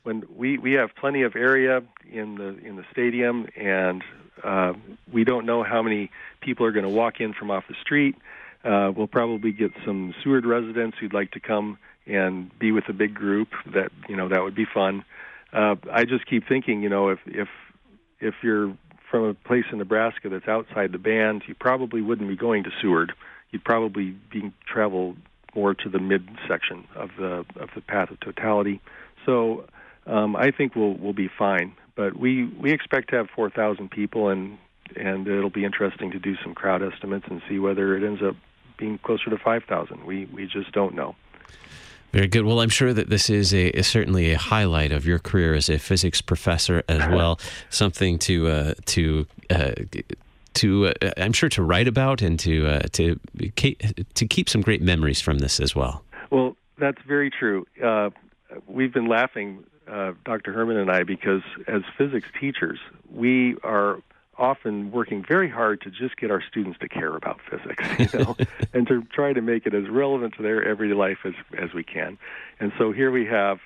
[0.02, 4.02] when we we have plenty of area in the in the stadium, and
[4.42, 4.72] uh,
[5.12, 6.10] we don't know how many
[6.40, 8.16] people are going to walk in from off the street.
[8.64, 12.92] Uh, we'll probably get some Seward residents who'd like to come and be with a
[12.92, 13.48] big group.
[13.72, 15.04] That you know that would be fun.
[15.52, 17.48] Uh, I just keep thinking, you know, if if
[18.20, 18.76] if you're
[19.10, 22.70] from a place in Nebraska that's outside the band, you probably wouldn't be going to
[22.80, 23.12] Seward.
[23.50, 25.16] You'd probably be travel
[25.54, 28.80] more to the mid section of the of the path of totality.
[29.26, 29.66] So
[30.06, 31.74] um, I think we'll we'll be fine.
[31.94, 34.58] But we we expect to have 4,000 people, and
[34.96, 38.36] and it'll be interesting to do some crowd estimates and see whether it ends up
[38.78, 40.04] being closer to 5,000.
[40.04, 41.14] We we just don't know.
[42.12, 42.44] Very good.
[42.44, 45.70] Well, I'm sure that this is a is certainly a highlight of your career as
[45.70, 47.40] a physics professor as well.
[47.70, 49.72] Something to uh, to uh,
[50.54, 53.18] to uh, I'm sure to write about and to uh, to
[54.14, 56.04] to keep some great memories from this as well.
[56.30, 57.66] Well, that's very true.
[57.82, 58.10] Uh,
[58.66, 60.52] we've been laughing uh, Dr.
[60.52, 62.78] Herman and I because as physics teachers,
[63.10, 64.00] we are
[64.38, 68.36] often working very hard to just get our students to care about physics, you know,
[68.72, 71.84] and to try to make it as relevant to their everyday life as as we
[71.84, 72.18] can.
[72.58, 73.58] And so here we have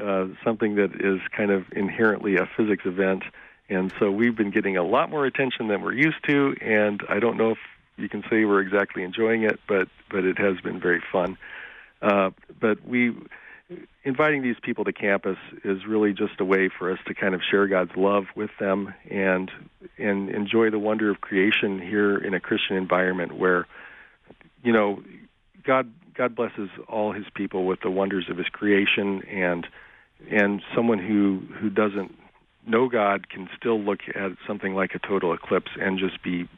[0.00, 3.22] uh, something that is kind of inherently a physics event,
[3.68, 6.56] and so we've been getting a lot more attention than we're used to.
[6.60, 7.58] And I don't know if
[7.96, 11.36] you can say we're exactly enjoying it, but but it has been very fun.
[12.00, 13.14] Uh, but we
[14.04, 17.40] inviting these people to campus is really just a way for us to kind of
[17.48, 19.50] share God's love with them and
[19.98, 23.66] and enjoy the wonder of creation here in a Christian environment where
[24.62, 25.02] you know
[25.64, 29.66] God God blesses all his people with the wonders of his creation and
[30.30, 32.14] and someone who who doesn't
[32.66, 36.48] know God can still look at something like a total eclipse and just be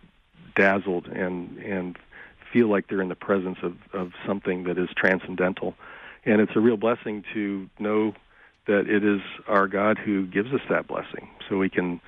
[0.56, 1.96] dazzled and and
[2.52, 5.74] feel like they're in the presence of, of something that is transcendental
[6.26, 8.12] and it's a real blessing to know
[8.66, 11.28] that it is our God who gives us that blessing.
[11.48, 12.00] So we can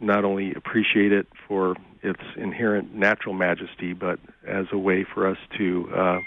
[0.00, 5.38] not only appreciate it for its inherent natural majesty, but as a way for us
[5.58, 6.18] to uh,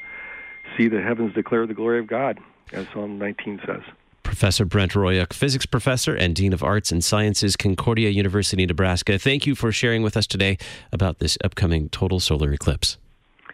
[0.77, 2.39] see the heavens declare the glory of God,
[2.71, 3.81] as Psalm 19 says.
[4.21, 9.17] Professor Brent Royuk, physics professor and dean of arts and sciences, Concordia University, Nebraska.
[9.17, 10.57] Thank you for sharing with us today
[10.91, 12.97] about this upcoming total solar eclipse.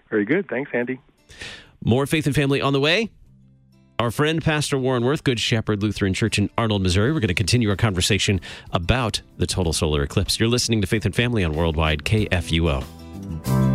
[0.09, 0.49] Very good.
[0.49, 0.99] Thanks, Andy.
[1.83, 3.09] More faith and family on the way.
[3.97, 7.13] Our friend Pastor Warren Worth, Good Shepherd Lutheran Church in Arnold, Missouri.
[7.13, 10.37] We're going to continue our conversation about the total solar eclipse.
[10.37, 13.74] You're listening to Faith and Family on Worldwide KFUO.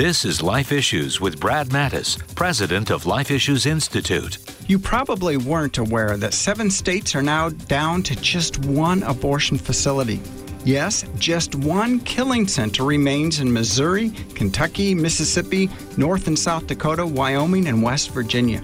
[0.00, 4.38] This is Life Issues with Brad Mattes, president of Life Issues Institute.
[4.66, 10.18] You probably weren't aware that seven states are now down to just one abortion facility.
[10.64, 17.66] Yes, just one killing center remains in Missouri, Kentucky, Mississippi, North and South Dakota, Wyoming,
[17.66, 18.62] and West Virginia.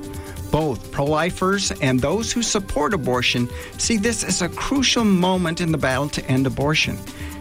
[0.51, 3.47] Both pro lifers and those who support abortion
[3.77, 6.97] see this as a crucial moment in the battle to end abortion.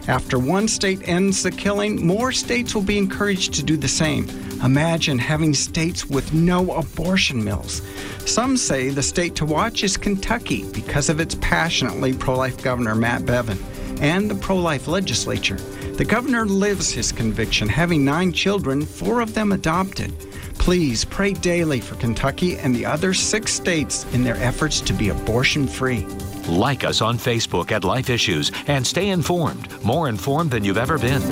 [0.08, 4.28] After one state ends the killing, more states will be encouraged to do the same.
[4.62, 7.82] Imagine having states with no abortion mills.
[8.24, 12.94] Some say the state to watch is Kentucky because of its passionately pro life governor,
[12.94, 13.58] Matt Bevin,
[14.00, 15.56] and the pro life legislature.
[15.56, 20.12] The governor lives his conviction, having nine children, four of them adopted.
[20.58, 25.08] Please pray daily for Kentucky and the other six states in their efforts to be
[25.08, 26.06] abortion free.
[26.48, 30.98] Like us on Facebook at Life Issues and stay informed, more informed than you've ever
[30.98, 31.22] been.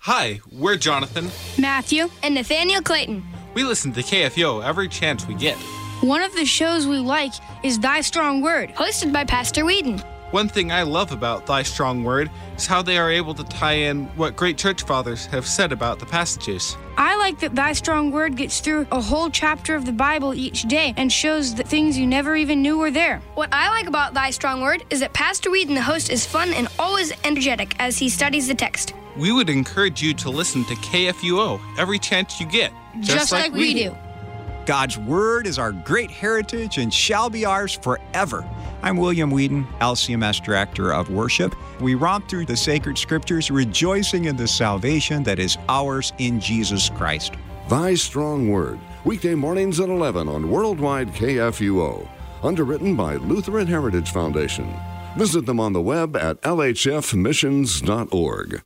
[0.00, 3.22] Hi, we're Jonathan, Matthew, and Nathaniel Clayton.
[3.54, 5.56] We listen to KFO every chance we get.
[6.00, 10.02] One of the shows we like is Thy Strong Word, hosted by Pastor Weedon.
[10.32, 13.74] One thing I love about Thy Strong Word is how they are able to tie
[13.74, 16.74] in what great church fathers have said about the passages.
[16.96, 20.62] I like that Thy Strong Word gets through a whole chapter of the Bible each
[20.62, 23.20] day and shows the things you never even knew were there.
[23.34, 26.54] What I like about Thy Strong Word is that Pastor Weedon, the host, is fun
[26.54, 28.94] and always energetic as he studies the text.
[29.18, 33.74] We would encourage you to listen to KFUO every chance you get, just, like, we
[33.74, 33.94] do.
[34.64, 38.48] God's Word is our great heritage and shall be ours forever.
[38.82, 41.54] I'm William Weedon, LCMS Director of Worship.
[41.80, 46.88] We romp through the sacred scriptures, rejoicing in the salvation that is ours in Jesus
[46.90, 47.34] Christ.
[47.68, 52.06] Thy Strong Word, weekday mornings at 11 on Worldwide KFUO.
[52.42, 54.70] Underwritten by Lutheran Heritage Foundation.
[55.16, 58.62] Visit them on the web at lhfmissions.org.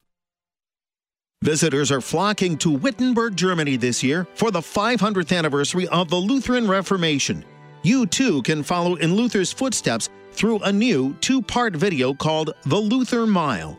[1.42, 6.66] Visitors are flocking to Wittenberg, Germany this year for the 500th anniversary of the Lutheran
[6.66, 7.44] Reformation.
[7.82, 12.78] You too can follow in Luther's footsteps through a new two part video called The
[12.78, 13.78] Luther Mile.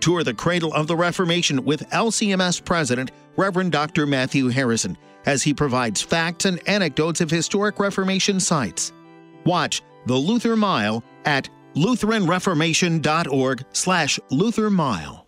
[0.00, 4.04] Tour the cradle of the Reformation with LCMS President Reverend Dr.
[4.04, 8.92] Matthew Harrison as he provides facts and anecdotes of historic Reformation sites.
[9.46, 15.27] Watch The Luther Mile at lutheranreformation.org slash Luther Mile.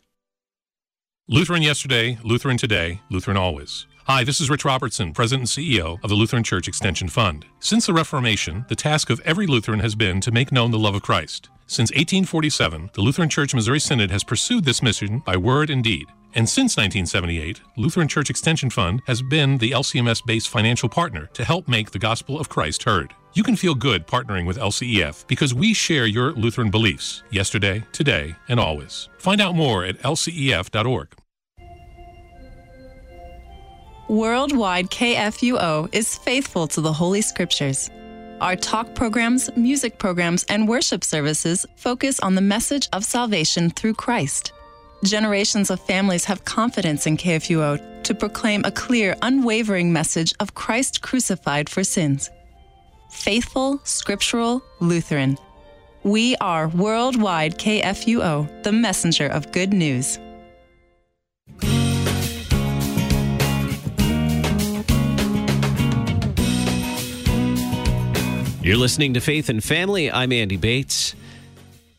[1.32, 3.86] Lutheran yesterday, Lutheran today, Lutheran always.
[4.08, 7.46] Hi, this is Rich Robertson, President and CEO of the Lutheran Church Extension Fund.
[7.60, 10.96] Since the Reformation, the task of every Lutheran has been to make known the love
[10.96, 11.48] of Christ.
[11.68, 16.08] Since 1847, the Lutheran Church Missouri Synod has pursued this mission by word and deed.
[16.34, 21.44] And since 1978, Lutheran Church Extension Fund has been the LCMS based financial partner to
[21.44, 23.14] help make the gospel of Christ heard.
[23.34, 28.34] You can feel good partnering with LCEF because we share your Lutheran beliefs yesterday, today,
[28.48, 29.08] and always.
[29.18, 31.19] Find out more at lcef.org.
[34.10, 37.88] Worldwide KFUO is faithful to the Holy Scriptures.
[38.40, 43.94] Our talk programs, music programs, and worship services focus on the message of salvation through
[43.94, 44.52] Christ.
[45.04, 51.02] Generations of families have confidence in KFUO to proclaim a clear, unwavering message of Christ
[51.02, 52.30] crucified for sins.
[53.12, 55.38] Faithful, scriptural, Lutheran.
[56.02, 60.18] We are Worldwide KFUO, the messenger of good news.
[68.62, 70.10] You're listening to Faith and Family.
[70.10, 71.14] I'm Andy Bates.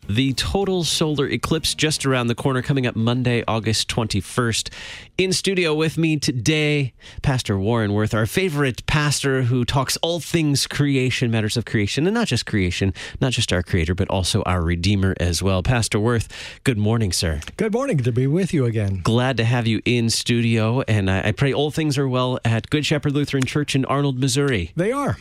[0.08, 4.70] the total solar eclipse just around the corner, coming up Monday, August 21st.
[5.18, 10.68] In studio with me today, Pastor Warren Worth, our favorite pastor who talks all things
[10.68, 14.62] creation, matters of creation, and not just creation, not just our creator, but also our
[14.62, 15.64] Redeemer as well.
[15.64, 16.28] Pastor Worth,
[16.64, 17.40] good morning, sir.
[17.56, 17.98] Good morning.
[18.00, 19.02] To be with you again.
[19.04, 22.70] Glad to have you in studio, and I, I pray all things are well at
[22.70, 24.74] Good Shepherd Lutheran Church in Arnold, Missouri.
[24.76, 25.18] They are.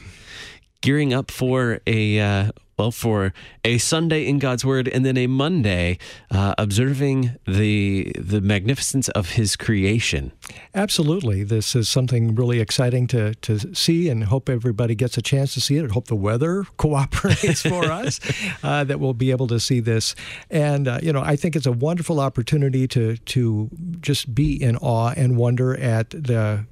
[0.81, 2.21] Gearing up for a.
[2.21, 5.99] Uh, well, for a Sunday in God's Word and then a Monday
[6.31, 10.33] uh, observing the the magnificence of His creation.
[10.75, 15.53] Absolutely, this is something really exciting to to see, and hope everybody gets a chance
[15.53, 15.90] to see it.
[15.90, 18.19] I hope the weather cooperates for us,
[18.62, 20.14] uh, that we'll be able to see this.
[20.49, 23.69] And uh, you know, I think it's a wonderful opportunity to to
[24.01, 26.64] just be in awe and wonder at the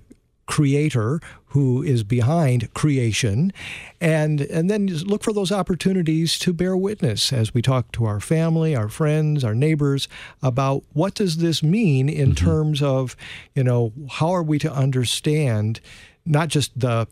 [0.46, 3.52] creator who is behind creation
[4.00, 8.20] and and then look for those opportunities to bear witness as we talk to our
[8.20, 10.08] family our friends our neighbors
[10.42, 12.44] about what does this mean in mm-hmm.
[12.44, 13.16] terms of
[13.54, 15.80] you know how are we to understand
[16.26, 17.06] not just the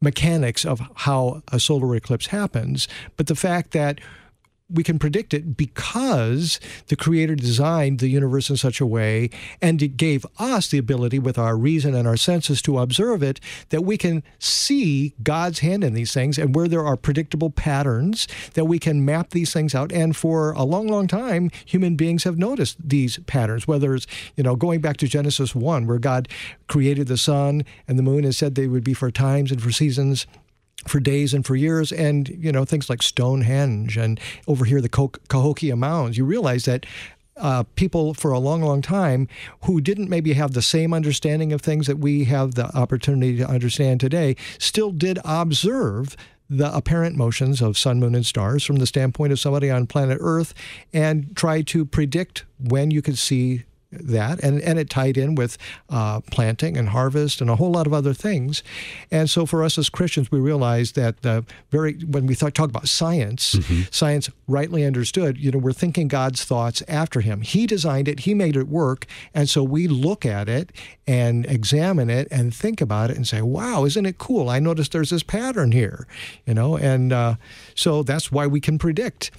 [0.00, 2.86] mechanics of how a solar eclipse happens
[3.16, 4.00] but the fact that
[4.74, 9.30] we can predict it because the creator designed the universe in such a way
[9.62, 13.40] and it gave us the ability with our reason and our senses to observe it
[13.70, 18.26] that we can see God's hand in these things and where there are predictable patterns
[18.54, 19.92] that we can map these things out.
[19.92, 24.06] And for a long long time human beings have noticed these patterns whether it's
[24.36, 26.28] you know going back to Genesis 1 where God
[26.68, 29.70] created the sun and the moon and said they would be for times and for
[29.70, 30.26] seasons
[30.86, 34.88] for days and for years, and you know things like Stonehenge and over here the
[35.28, 36.18] Cahokia Mounds.
[36.18, 36.86] You realize that
[37.36, 39.28] uh, people for a long, long time
[39.62, 43.48] who didn't maybe have the same understanding of things that we have the opportunity to
[43.48, 46.16] understand today still did observe
[46.48, 50.18] the apparent motions of sun, moon, and stars from the standpoint of somebody on planet
[50.20, 50.54] Earth
[50.92, 53.64] and try to predict when you could see
[54.00, 55.58] that, and, and it tied in with
[55.90, 58.62] uh, planting and harvest and a whole lot of other things.
[59.10, 62.70] And so for us as Christians, we realize that the very when we talk, talk
[62.70, 63.82] about science, mm-hmm.
[63.90, 67.42] science rightly understood, you know, we're thinking God's thoughts after Him.
[67.42, 70.72] He designed it, He made it work, and so we look at it
[71.06, 74.48] and examine it and think about it and say, "Wow, isn't it cool?
[74.48, 76.06] I noticed there's this pattern here,"
[76.46, 77.36] you know, and uh,
[77.74, 79.30] so that's why we can predict.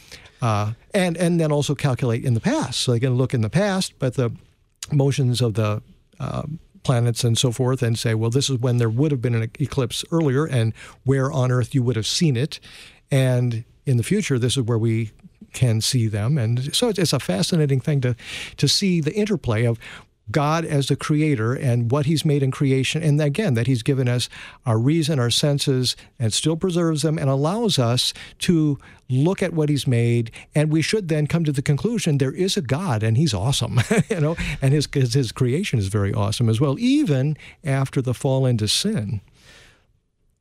[0.46, 2.82] Uh, and and then also calculate in the past.
[2.82, 4.30] So they can look in the past, but the
[4.92, 5.82] motions of the
[6.20, 6.44] uh,
[6.84, 9.50] planets and so forth, and say, well, this is when there would have been an
[9.60, 12.60] eclipse earlier, and where on Earth you would have seen it,
[13.10, 15.10] and in the future, this is where we
[15.54, 16.38] can see them.
[16.38, 18.16] And so it's a fascinating thing to
[18.58, 19.80] to see the interplay of
[20.32, 23.04] God as the creator and what he's made in creation.
[23.04, 24.28] And again, that he's given us
[24.66, 29.70] our reason, our senses, and still preserves them and allows us to look at what
[29.70, 30.32] he's made.
[30.56, 33.80] And we should then come to the conclusion there is a God and he's awesome,
[34.10, 38.14] you know, and his, his, his creation is very awesome as well, even after the
[38.14, 39.22] fall into sin.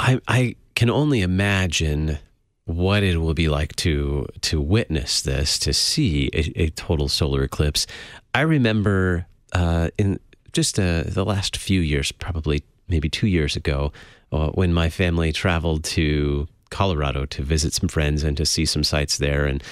[0.01, 2.19] I, I can only imagine
[2.67, 7.43] what it will be like to to witness this, to see a, a total solar
[7.43, 7.87] eclipse.
[8.35, 10.21] I remember uh, in
[10.53, 13.93] just uh, the last few years, probably maybe two years ago,
[14.33, 18.85] uh, when my family traveled to Colorado to visit some friends and to see some
[18.85, 19.63] sights there, and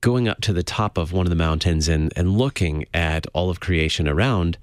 [0.00, 3.50] going up to the top of one of the mountains and and looking at all
[3.50, 4.58] of creation around,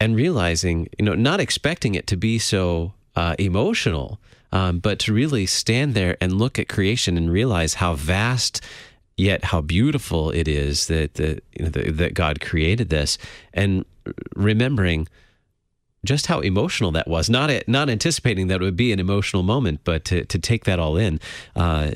[0.00, 4.18] and realizing, you know, not expecting it to be so uh, emotional,
[4.52, 8.60] um, but to really stand there and look at creation and realize how vast
[9.20, 13.18] yet how beautiful it is that that, you know, that God created this,
[13.52, 13.84] and
[14.34, 15.06] remembering
[16.04, 17.28] just how emotional that was.
[17.28, 20.78] Not not anticipating that it would be an emotional moment, but to to take that
[20.78, 21.20] all in,
[21.54, 21.90] uh,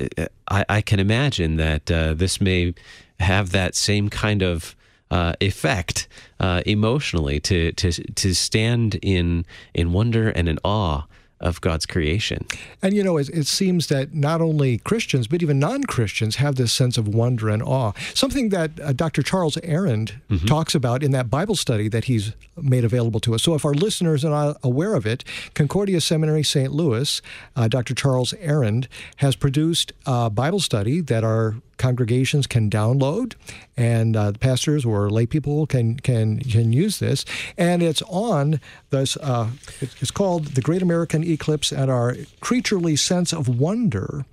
[0.48, 2.74] I, I, can imagine that uh, this may
[3.18, 4.76] have that same kind of.
[5.10, 6.08] Uh, effect
[6.40, 11.02] uh, emotionally to to to stand in in wonder and in awe
[11.44, 12.46] of God's creation.
[12.82, 16.56] And you know, it, it seems that not only Christians, but even non Christians have
[16.56, 17.92] this sense of wonder and awe.
[18.14, 19.22] Something that uh, Dr.
[19.22, 20.46] Charles Arand mm-hmm.
[20.46, 23.42] talks about in that Bible study that he's made available to us.
[23.42, 25.22] So if our listeners are not aware of it,
[25.54, 26.72] Concordia Seminary St.
[26.72, 27.20] Louis,
[27.54, 27.94] uh, Dr.
[27.94, 28.86] Charles Arand
[29.16, 33.34] has produced a Bible study that our congregations can download,
[33.76, 37.24] and uh, pastors or lay people can can can use this.
[37.56, 38.60] And it's on
[38.90, 39.16] this.
[39.16, 39.50] Uh,
[39.80, 44.24] it's called the Great American Eclipse and Our Creaturely Sense of Wonder,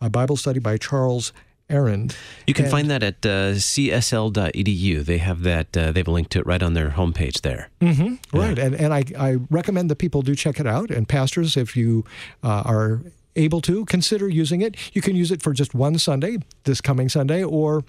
[0.00, 1.32] a Bible study by Charles.
[1.70, 2.14] Arand.
[2.46, 5.04] You can and, find that at uh, csl.edu.
[5.04, 5.74] They have that.
[5.74, 7.70] Uh, they have a link to it right on their homepage there.
[7.80, 8.46] Mm-hmm, yeah.
[8.46, 10.90] Right, and and I, I recommend that people do check it out.
[10.90, 12.04] And pastors, if you
[12.42, 13.00] uh, are
[13.36, 14.76] able to, consider using it.
[14.94, 17.84] You can use it for just one Sunday, this coming Sunday, or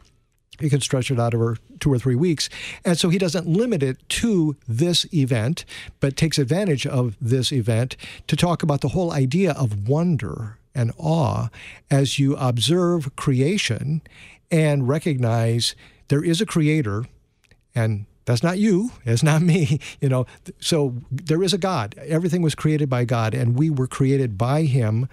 [0.59, 2.49] you can stretch it out over two or three weeks.
[2.85, 5.65] And so he doesn't limit it to this event,
[5.99, 10.91] but takes advantage of this event to talk about the whole idea of wonder and
[10.97, 11.49] awe
[11.89, 14.01] as you observe creation
[14.51, 15.75] and recognize
[16.07, 17.05] there is a creator
[17.75, 20.25] and that's not you it's not me you know
[20.59, 24.63] so there is a god everything was created by god and we were created by
[24.63, 25.07] him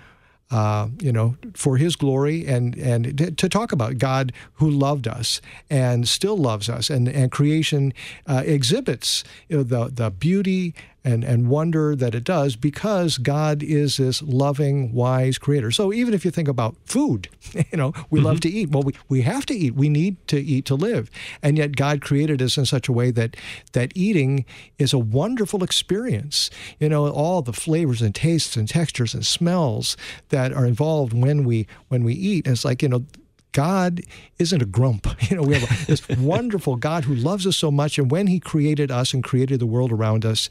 [0.50, 5.40] uh, you know, for His glory, and and to talk about God who loved us
[5.68, 7.92] and still loves us, and and creation
[8.26, 10.74] uh, exhibits you know, the the beauty
[11.04, 15.70] and, and wonder that it does because God is this loving, wise creator.
[15.70, 18.26] So even if you think about food, you know, we mm-hmm.
[18.26, 18.70] love to eat.
[18.70, 19.74] Well, we, we have to eat.
[19.74, 21.10] We need to eat to live.
[21.42, 23.36] And yet God created us in such a way that
[23.72, 24.44] that eating
[24.78, 26.50] is a wonderful experience.
[26.78, 29.96] You know, all the flavors and tastes and textures and smells
[30.28, 32.46] that are involved when we when we eat.
[32.46, 33.04] And it's like, you know,
[33.52, 34.02] God
[34.38, 35.06] isn't a grump.
[35.30, 37.98] You know, we have this wonderful God who loves us so much.
[37.98, 40.48] And when He created us and created the world around us,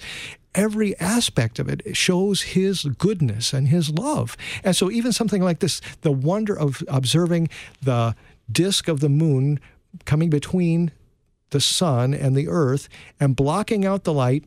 [0.56, 4.38] every aspect of it shows His goodness and His love.
[4.64, 7.50] And so, even something like this, the wonder of observing
[7.82, 8.16] the
[8.50, 9.60] disk of the moon
[10.06, 10.92] coming between
[11.50, 12.88] the sun and the earth
[13.20, 14.46] and blocking out the light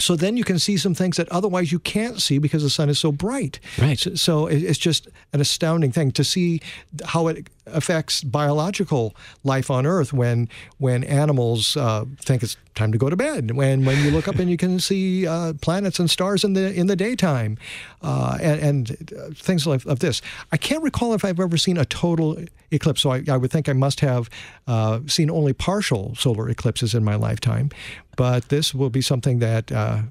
[0.00, 2.88] so then you can see some things that otherwise you can't see because the sun
[2.88, 3.60] is so bright.
[3.78, 3.98] Right.
[3.98, 6.60] So, so, it's just an astounding thing to see
[7.04, 10.48] how it affects biological life on Earth when
[10.78, 13.52] when animals uh, think it's time to go to bed.
[13.52, 16.72] When when you look up and you can see uh, planets and stars in the
[16.72, 17.56] in the daytime,
[18.02, 20.20] uh, and, and things like of this.
[20.52, 22.38] I can't recall if I've ever seen a total
[22.70, 23.02] eclipse.
[23.02, 24.28] So I, I would think I must have
[24.66, 27.70] uh, seen only partial solar eclipses in my lifetime.
[28.16, 30.02] But this will be something that uh,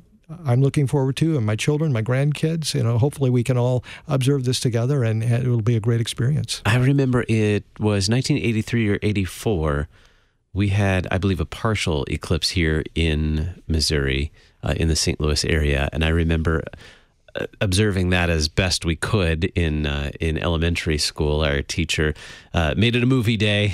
[0.46, 2.74] I'm looking forward to, and my children, my grandkids.
[2.74, 6.02] You know, hopefully we can all observe this together, and it will be a great
[6.02, 6.62] experience.
[6.66, 9.88] I remember it was 1983 or 84.
[10.54, 14.32] We had, I believe, a partial eclipse here in Missouri,
[14.64, 15.20] uh, in the St.
[15.20, 16.64] Louis area, and I remember
[17.62, 21.42] observing that as best we could in uh, in elementary school.
[21.42, 22.14] Our teacher
[22.54, 23.74] uh, made it a movie day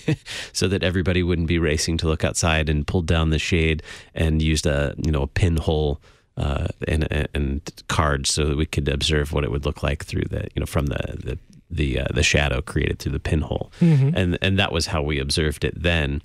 [0.52, 3.82] so that everybody wouldn't be racing to look outside and pulled down the shade
[4.14, 6.00] and used a you know a pinhole.
[6.36, 10.24] Uh, and, and cards so that we could observe what it would look like through
[10.30, 11.38] the you know from the the
[11.70, 14.16] the, uh, the shadow created through the pinhole, mm-hmm.
[14.16, 16.22] and and that was how we observed it then.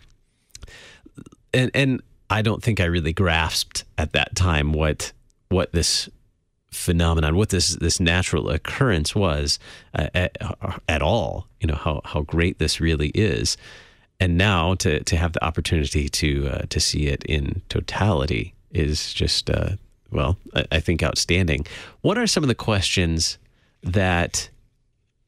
[1.53, 5.11] And and I don't think I really grasped at that time what
[5.49, 6.09] what this
[6.75, 9.59] phenomenon, what this this natural occurrence was
[9.93, 10.37] uh, at,
[10.87, 11.47] at, all.
[11.59, 13.57] You know how how great this really is,
[14.19, 19.13] and now to to have the opportunity to uh, to see it in totality is
[19.13, 19.71] just uh,
[20.11, 21.65] well, I, I think outstanding.
[22.01, 23.37] What are some of the questions
[23.83, 24.49] that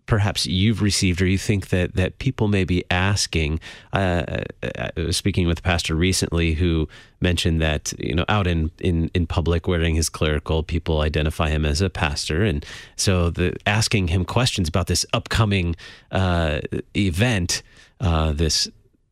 [0.08, 3.60] perhaps you've received or you think that that people may be asking.
[3.94, 6.88] Uh, uh, was speaking with a pastor recently who
[7.22, 11.66] mentioned that you know out in, in in public wearing his clerical, people identify him
[11.66, 15.76] as a pastor, and so the asking him questions about this upcoming
[16.12, 16.62] uh,
[16.96, 17.62] event,
[18.00, 18.68] uh, this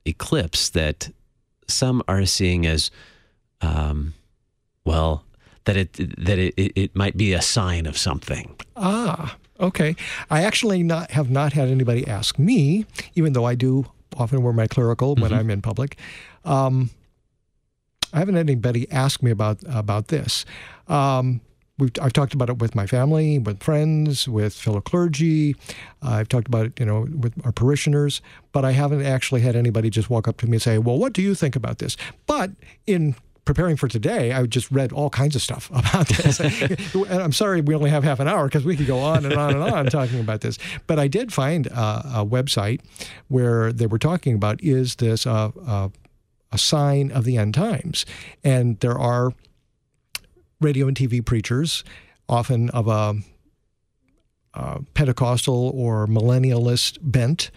[0.05, 1.09] eclipse that
[1.67, 2.89] some are seeing as
[3.61, 4.13] um,
[4.85, 5.23] well
[5.65, 8.55] that it that it, it might be a sign of something.
[8.75, 9.95] Ah, Okay.
[10.29, 12.85] I actually not have not had anybody ask me,
[13.15, 13.85] even though I do
[14.17, 15.39] often wear my clerical when mm-hmm.
[15.39, 15.97] I'm in public.
[16.43, 16.89] Um,
[18.13, 20.45] I haven't had anybody ask me about about this.
[20.87, 21.41] Um,
[22.01, 25.55] I've talked about it with my family, with friends, with fellow clergy.
[26.01, 28.21] Uh, I've talked about it, you know, with our parishioners,
[28.53, 31.11] but I haven't actually had anybody just walk up to me and say, "Well, what
[31.11, 32.51] do you think about this?" But
[32.87, 33.15] in
[33.45, 36.39] preparing for today, I just read all kinds of stuff about this.
[36.39, 39.35] and I'm sorry we only have half an hour because we could go on and
[39.35, 40.57] on and on talking about this.
[40.87, 42.81] But I did find uh, a website
[43.27, 45.91] where they were talking about is this a
[46.55, 48.05] sign of the end times?
[48.43, 49.33] And there are
[50.61, 51.83] radio and TV preachers,
[52.27, 53.15] often of a
[54.93, 57.51] Pentecostal or millennialist bent,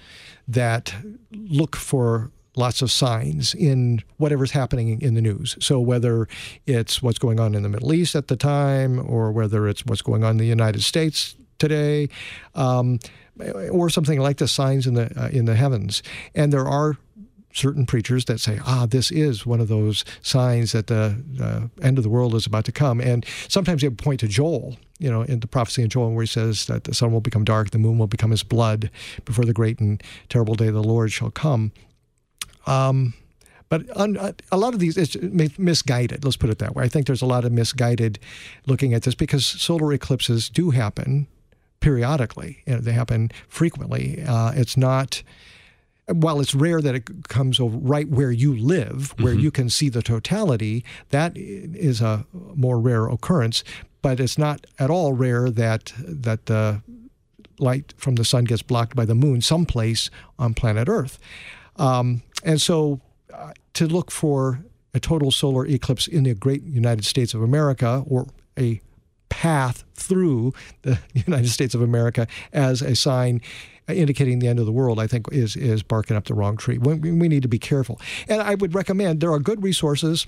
[0.46, 0.94] that
[1.32, 5.56] look for lots of signs in whatever's happening in the news.
[5.60, 6.28] So whether
[6.66, 10.02] it's what's going on in the Middle East at the time, or whether it's what's
[10.02, 12.08] going on in the United States today,
[12.54, 12.98] um,
[13.70, 16.02] or something like the signs in the uh, in the heavens,
[16.34, 16.98] and there are
[17.52, 21.98] certain preachers that say, ah, this is one of those signs that the uh, end
[21.98, 23.00] of the world is about to come.
[23.00, 26.26] And sometimes they point to Joel, you know, in the prophecy in Joel, where he
[26.26, 28.90] says that the sun will become dark, the moon will become as blood
[29.24, 31.72] before the great and terrible day of the Lord shall come.
[32.68, 33.14] Um,
[33.68, 35.16] but uh, a lot of these it's
[35.58, 36.24] misguided.
[36.24, 36.84] Let's put it that way.
[36.84, 38.18] I think there's a lot of misguided
[38.66, 41.26] looking at this because solar eclipses do happen
[41.80, 42.62] periodically.
[42.66, 44.22] You know, they happen frequently.
[44.26, 45.22] Uh, it's not
[46.06, 49.42] while it's rare that it comes over right where you live, where Mm-hmm.
[49.42, 53.62] you can see the totality, that is a more rare occurrence.
[54.00, 56.80] But it's not at all rare that that the
[57.58, 60.08] light from the sun gets blocked by the moon someplace
[60.38, 61.18] on planet Earth.
[61.76, 63.00] Um, and so
[63.32, 64.64] uh, to look for
[64.94, 68.26] a total solar eclipse in the great United States of America or
[68.58, 68.80] a
[69.28, 73.40] path through the United States of America as a sign
[73.88, 76.78] indicating the end of the world, I think is is barking up the wrong tree.
[76.78, 78.00] We, we need to be careful.
[78.28, 80.26] And I would recommend there are good resources.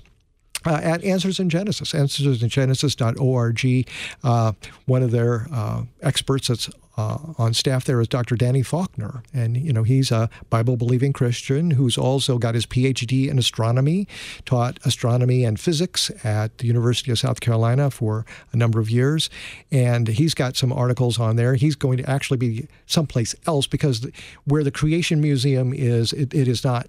[0.63, 3.89] Uh, at Answers in Genesis, answersingenesis.org.
[4.23, 4.51] Uh,
[4.85, 6.69] one of their uh, experts that's
[7.01, 8.35] uh, on staff there is Dr.
[8.35, 13.39] Danny Faulkner, and you know he's a Bible-believing Christian who's also got his PhD in
[13.39, 14.07] astronomy,
[14.45, 19.29] taught astronomy and physics at the University of South Carolina for a number of years,
[19.71, 21.55] and he's got some articles on there.
[21.55, 24.07] He's going to actually be someplace else because
[24.45, 26.87] where the Creation Museum is, it, it is not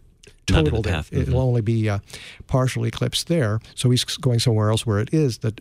[0.50, 0.92] Not in the total.
[0.92, 1.12] path.
[1.12, 2.00] It'll only be uh,
[2.46, 3.60] partially eclipsed there.
[3.74, 5.52] So he's going somewhere else where it is the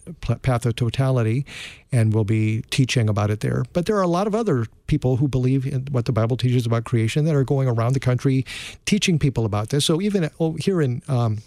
[0.42, 1.46] path of totality,
[1.92, 3.64] and we'll be teaching about it there.
[3.74, 6.66] But there are a lot of other people who believe in what the Bible teaches
[6.66, 8.46] about creation that are going around the country
[8.86, 9.86] teaching people about this.
[9.86, 11.40] So even at, oh, here in um,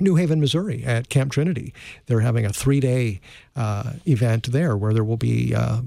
[0.00, 1.74] New Haven, Missouri, at Camp Trinity,
[2.06, 3.20] they're having a three-day
[3.56, 5.82] uh, event there where there will be uh,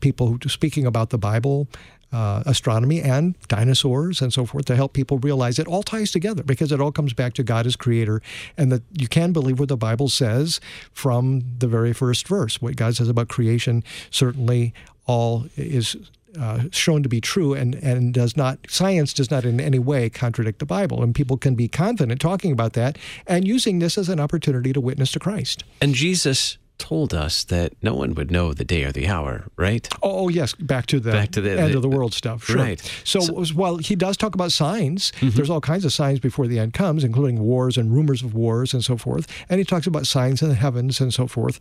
[0.00, 1.68] people who speaking about the Bible,
[2.12, 6.42] uh, astronomy, and dinosaurs and so forth to help people realize it all ties together
[6.42, 8.22] because it all comes back to God as creator
[8.56, 10.60] and that you can believe what the Bible says
[10.92, 12.60] from the very first verse.
[12.60, 14.72] What God says about creation certainly
[15.06, 15.96] all is
[16.38, 20.10] uh, shown to be true and, and does not science does not in any way
[20.10, 24.10] contradict the bible and people can be confident talking about that and using this as
[24.10, 28.52] an opportunity to witness to christ And Jesus told us that no one would know
[28.52, 29.88] the day or the hour, right?
[30.02, 32.44] Oh, yes, back to the, Back to the- end the- of the world stuff.
[32.44, 32.56] Sure.
[32.56, 32.80] right.
[33.04, 33.20] So,
[33.54, 35.30] while he does talk about signs, Mm-hmm.
[35.30, 38.74] there's all kinds of signs before the end comes, including wars and rumors of wars
[38.74, 39.26] and so forth.
[39.48, 41.58] And he talks about signs in the heavens and so forth.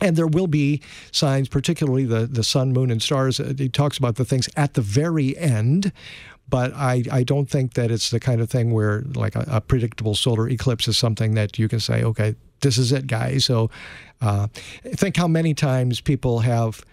[0.00, 0.80] And there will be
[1.10, 3.40] signs, particularly the, the sun, moon, and stars.
[3.40, 5.90] Uh, He talks about the things at the very end,
[6.48, 9.60] but I, I don't think that it's the kind of thing where, like, a, a
[9.60, 13.44] predictable solar eclipse is something that you can say, okay, this is it, guys.
[13.44, 13.70] So
[14.20, 14.48] uh,
[14.82, 16.84] think how many times people have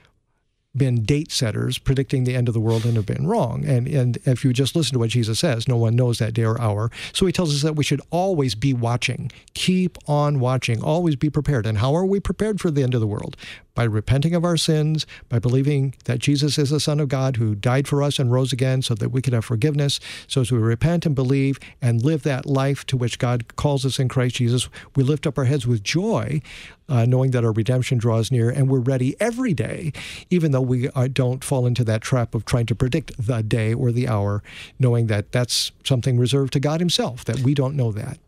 [0.75, 3.65] been date setters predicting the end of the world and have been wrong.
[3.65, 6.43] And and if you just listen to what Jesus says, no one knows that day
[6.43, 6.91] or hour.
[7.13, 9.31] So he tells us that we should always be watching.
[9.53, 10.81] Keep on watching.
[10.83, 11.65] Always be prepared.
[11.65, 13.37] And how are we prepared for the end of the world?
[13.73, 17.55] By repenting of our sins, by believing that Jesus is the Son of God who
[17.55, 19.99] died for us and rose again so that we could have forgiveness.
[20.27, 23.99] So as we repent and believe and live that life to which God calls us
[23.99, 26.41] in Christ Jesus, we lift up our heads with joy,
[26.89, 29.91] uh, knowing that our redemption draws near and we're ready every day,
[30.29, 33.73] even though we uh, don't fall into that trap of trying to predict the day
[33.73, 34.43] or the hour,
[34.79, 38.19] knowing that that's something reserved to God Himself, that we don't know that.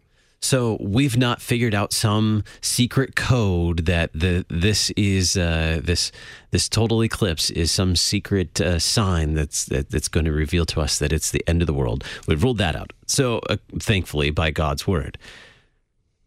[0.42, 6.12] So we've not figured out some secret code that the this is uh, this
[6.52, 10.82] this total eclipse is some secret uh, sign that's that, that's going to reveal to
[10.82, 12.04] us that it's the end of the world.
[12.28, 12.94] We've ruled that out.
[13.08, 15.18] So uh, thankfully, by God's word.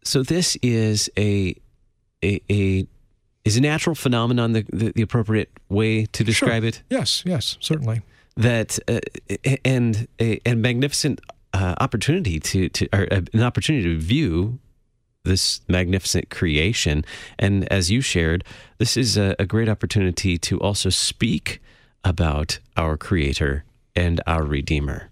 [0.03, 1.55] So this is a
[2.23, 2.87] a, a
[3.43, 6.67] is a natural phenomenon the, the, the appropriate way to describe Sure.
[6.69, 6.83] it?
[6.89, 8.01] Yes, yes, certainly.
[8.37, 8.99] that uh,
[9.65, 11.19] and a, a magnificent
[11.53, 14.59] uh, opportunity to to or uh, an opportunity to view
[15.23, 17.05] this magnificent creation
[17.37, 18.43] and as you shared
[18.79, 21.61] this is a, a great opportunity to also speak
[22.03, 23.63] about our creator
[23.95, 25.10] and our redeemer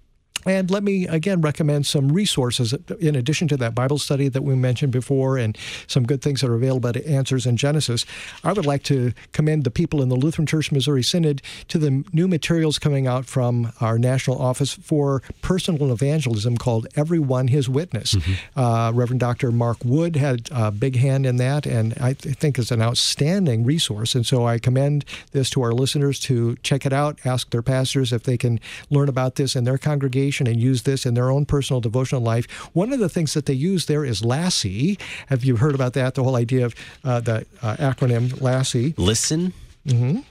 [0.50, 4.56] And let me again recommend some resources in addition to that Bible study that we
[4.56, 8.04] mentioned before and some good things that are available at Answers in Genesis.
[8.44, 12.04] I would like to commend the people in the Lutheran Church Missouri Synod to the
[12.12, 18.16] new materials coming out from our national office for personal evangelism called Everyone His Witness.
[18.56, 19.52] Uh, Reverend Dr.
[19.52, 23.66] Mark Wood had a big hand in that, and I th- think it's an outstanding
[23.66, 24.16] resource.
[24.16, 28.12] And so I commend this to our listeners to check it out, ask their pastors
[28.12, 31.46] if they can learn about this in their congregation and use this in their own
[31.46, 32.50] personal devotional life.
[32.74, 34.98] One of the things that they use there is Lassie.
[35.28, 36.16] Have you heard about that?
[36.16, 38.94] The whole idea of uh, the uh, acronym Lassie.
[38.98, 39.54] listen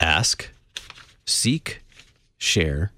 [0.01, 0.51] ask
[1.25, 1.83] seek
[2.37, 2.93] share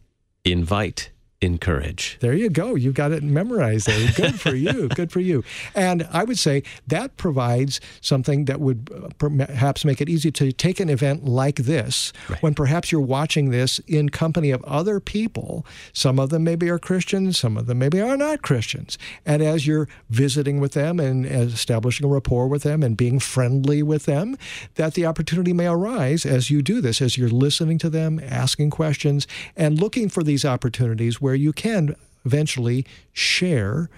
[0.44, 1.10] invite
[1.42, 2.18] encourage.
[2.20, 2.74] There you go.
[2.74, 4.12] You got it memorized there.
[4.14, 4.88] Good for you.
[4.94, 5.42] Good for you.
[5.74, 10.52] And I would say that provides something that would uh, perhaps make it easy to
[10.52, 12.42] take an event like this right.
[12.42, 15.64] when perhaps you're watching this in company of other people.
[15.94, 18.98] Some of them maybe are Christians, some of them maybe are not Christians.
[19.24, 23.82] And as you're visiting with them and establishing a rapport with them and being friendly
[23.82, 24.36] with them,
[24.74, 28.70] that the opportunity may arise as you do this, as you're listening to them, asking
[28.70, 29.26] questions,
[29.56, 33.88] and looking for these opportunities where where you can eventually share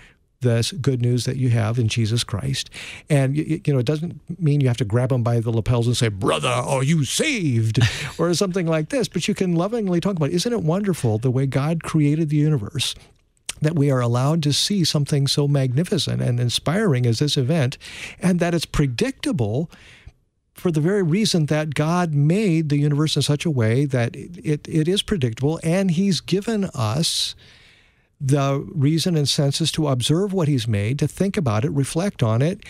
[0.42, 2.68] this good news that you have in Jesus Christ.
[3.08, 5.86] And, you, you, know, it doesn't mean you have to grab them by the lapels
[5.86, 7.78] and say, Brother, are you saved?
[8.18, 9.08] or something like this.
[9.08, 12.94] But you can lovingly talk about, isn't it wonderful the way God created the universe?
[13.62, 17.78] That we are allowed to see something so magnificent and inspiring as this event,
[18.20, 19.70] and that it's predictable
[20.62, 24.68] for the very reason that God made the universe in such a way that it,
[24.68, 27.34] it is predictable, and He's given us
[28.20, 32.42] the reason and senses to observe what He's made, to think about it, reflect on
[32.42, 32.62] it,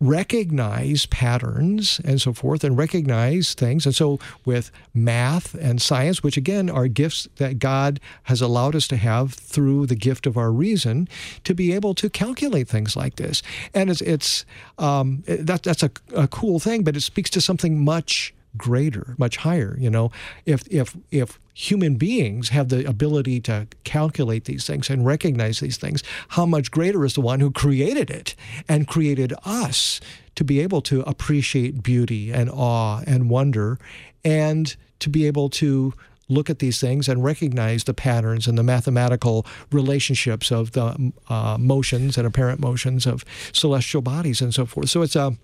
[0.00, 3.84] recognize patterns and so forth and recognize things.
[3.84, 8.88] And so, with math and science, which again are gifts that God has allowed us
[8.88, 11.08] to have through the gift of our reason,
[11.44, 13.42] to be able to calculate things like this.
[13.74, 14.44] And it's, it's
[14.78, 19.38] um, that, that's a, a cool thing, but it speaks to something much greater, much
[19.38, 19.76] higher.
[19.78, 20.10] You know,
[20.46, 25.76] if if if human beings have the ability to calculate these things and recognize these
[25.76, 28.34] things, how much greater is the one who created it
[28.68, 30.00] and created us
[30.36, 33.78] to be able to appreciate beauty and awe and wonder
[34.24, 35.92] and to be able to
[36.30, 41.56] look at these things and recognize the patterns and the mathematical relationships of the uh,
[41.58, 44.88] motions and apparent motions of celestial bodies and so forth.
[44.88, 45.36] So it's a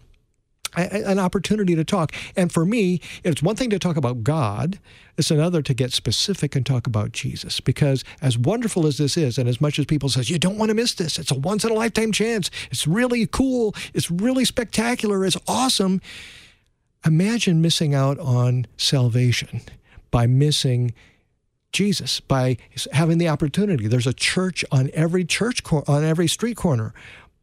[0.74, 2.12] an opportunity to talk.
[2.36, 4.78] And for me, it's one thing to talk about God,
[5.16, 7.60] it's another to get specific and talk about Jesus.
[7.60, 10.68] Because as wonderful as this is, and as much as people says, you don't want
[10.70, 14.44] to miss this, it's a once in a lifetime chance, it's really cool, it's really
[14.44, 16.00] spectacular, it's awesome.
[17.04, 19.62] Imagine missing out on salvation
[20.10, 20.92] by missing
[21.72, 22.56] Jesus by
[22.92, 23.86] having the opportunity.
[23.86, 26.94] There's a church on every church cor- on every street corner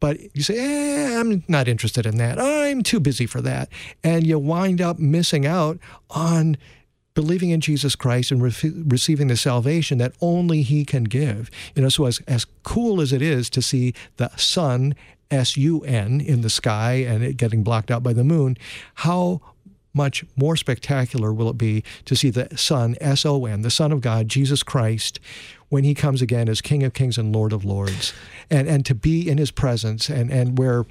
[0.04, 2.38] but you say, eh, I'm not interested in that.
[2.38, 3.70] I'm too busy for that.
[4.02, 5.78] And you wind up missing out
[6.10, 6.58] on
[7.14, 11.50] believing in Jesus Christ and re- receiving the salvation that only He can give.
[11.74, 14.94] You know, so as, as cool as it is to see the sun,
[15.30, 18.58] S U N, in the sky and it getting blocked out by the moon,
[18.96, 19.40] how
[19.94, 23.90] much more spectacular will it be to see the Son, S O N, the Son
[23.90, 25.18] of God, Jesus Christ,
[25.74, 28.12] when he comes again as King of Kings and Lord of Lords,
[28.48, 30.86] and, and to be in his presence and, and where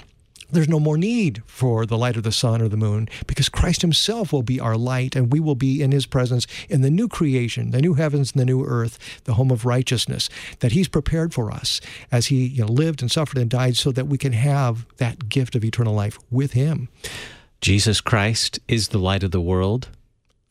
[0.51, 3.81] there's no more need for the light of the sun or the moon because Christ
[3.81, 7.07] himself will be our light and we will be in his presence in the new
[7.07, 10.27] creation, the new heavens and the new earth, the home of righteousness
[10.59, 11.79] that he's prepared for us
[12.11, 15.29] as he you know, lived and suffered and died so that we can have that
[15.29, 16.89] gift of eternal life with him.
[17.61, 19.87] Jesus Christ is the light of the world.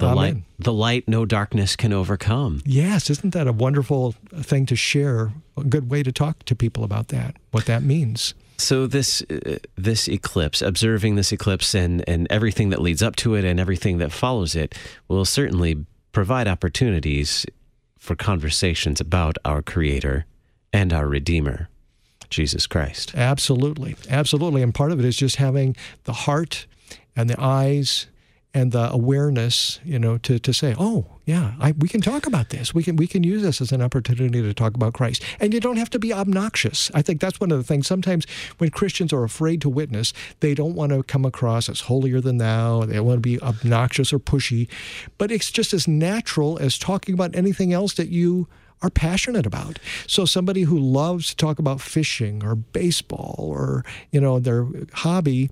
[0.03, 0.17] The Amen.
[0.17, 2.61] light, the light no darkness can overcome.
[2.67, 5.33] Yes, isn't that a wonderful thing to share?
[5.57, 8.35] A good way to talk to people about that, what that means.
[8.59, 13.37] So this uh, this eclipse, observing this eclipse and and everything that leads up to
[13.37, 14.75] it and everything that follows it,
[15.07, 17.47] will certainly provide opportunities
[17.97, 20.27] for conversations about our Creator
[20.73, 21.69] and our Redeemer,
[22.29, 23.15] Jesus Christ.
[23.15, 26.67] Absolutely, absolutely, and part of it is just having the heart
[27.15, 28.09] and the eyes
[28.55, 32.51] and the awareness, you know, to, to say, oh, yeah, I, we can talk about
[32.51, 32.75] this.
[32.75, 35.23] We can we can use this as an opportunity to talk about Christ.
[35.41, 36.91] And you don't have to be obnoxious.
[36.95, 37.87] I think that's one of the things.
[37.87, 38.27] Sometimes
[38.59, 42.39] when Christians are afraid to witness, they don't want to come across as holier than
[42.39, 42.85] thou.
[42.85, 44.69] They want to be obnoxious or pushy.
[45.17, 48.49] But it's just as natural as talking about anything else that you
[48.83, 49.79] are passionate about.
[50.07, 55.51] So somebody who loves to talk about fishing or baseball or you know their hobby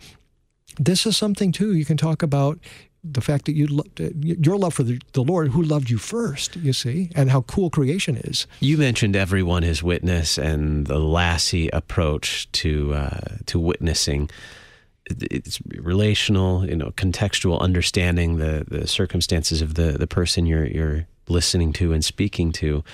[0.79, 2.59] this is something too you can talk about
[3.03, 3.83] the fact that you
[4.15, 7.71] your love for the, the, Lord, who loved you first, you see, and how cool
[7.71, 8.47] creation is.
[8.61, 14.31] You mentioned Everyone His Witness and the Lassie approach to uh, to witnessing.
[15.07, 21.07] It's relational, you know, contextual, understanding the the circumstances of the the person you're you're
[21.29, 22.85] listening to and speaking to.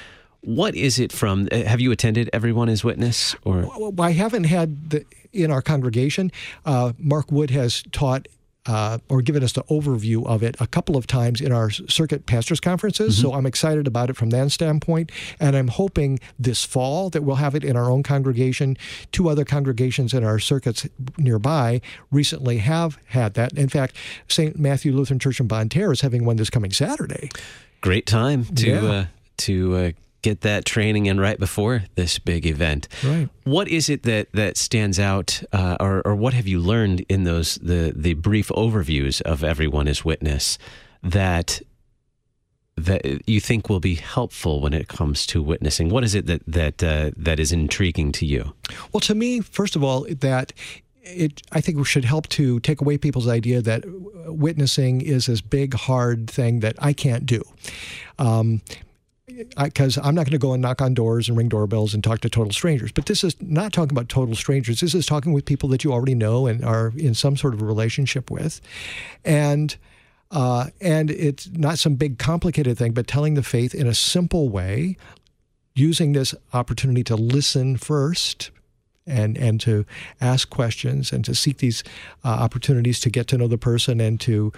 [0.43, 1.49] What is it from?
[1.51, 3.35] Uh, have you attended Everyone His Witness?
[3.43, 6.31] Or I haven't had the in our congregation.
[6.65, 8.29] Uh, Mark Wood has taught
[8.67, 12.27] uh, or given us the overview of it a couple of times in our circuit
[12.27, 13.17] pastors conferences.
[13.17, 13.29] Mm-hmm.
[13.29, 15.11] So I'm excited about it from that standpoint.
[15.41, 18.77] And I'm hoping this fall that we'll have it in our own congregation.
[19.13, 20.87] Two other congregations in our circuits
[21.17, 23.53] nearby recently have had that.
[23.57, 23.97] In fact,
[24.29, 24.59] St.
[24.59, 27.31] Matthew Lutheran Church in Bonne Terre is having one this coming Saturday.
[27.81, 28.83] Great time to yeah.
[28.83, 29.05] uh,
[29.39, 29.91] to uh,
[30.27, 32.89] get that training in right before this big event.
[33.05, 33.29] Right.
[33.45, 37.23] What is it that that stands out, uh, or or what have you learned in
[37.25, 40.59] those the the brief overviews of Everyone His Witness
[41.03, 41.63] that
[42.77, 45.91] that you think will be helpful when it comes to witnessing?
[45.91, 48.53] What is it that that uh, that is intriguing to you?
[48.93, 50.53] Well, to me, first of all, that
[51.03, 53.85] it I think should help to take away people's idea that
[54.27, 57.43] witnessing is this big hard thing that I can't do.
[58.19, 58.61] Um,
[59.63, 62.21] because I'm not going to go and knock on doors and ring doorbells and talk
[62.21, 62.93] to total strangers.
[62.93, 64.81] But this is not talking about total strangers.
[64.81, 67.63] This is talking with people that you already know and are in some sort of
[67.63, 68.61] relationship with,
[69.25, 69.77] and
[70.31, 74.49] uh, and it's not some big complicated thing, but telling the faith in a simple
[74.49, 74.97] way,
[75.75, 78.51] using this opportunity to listen first
[79.07, 79.87] and and to
[80.21, 81.85] ask questions and to seek these
[82.25, 84.53] uh, opportunities to get to know the person and to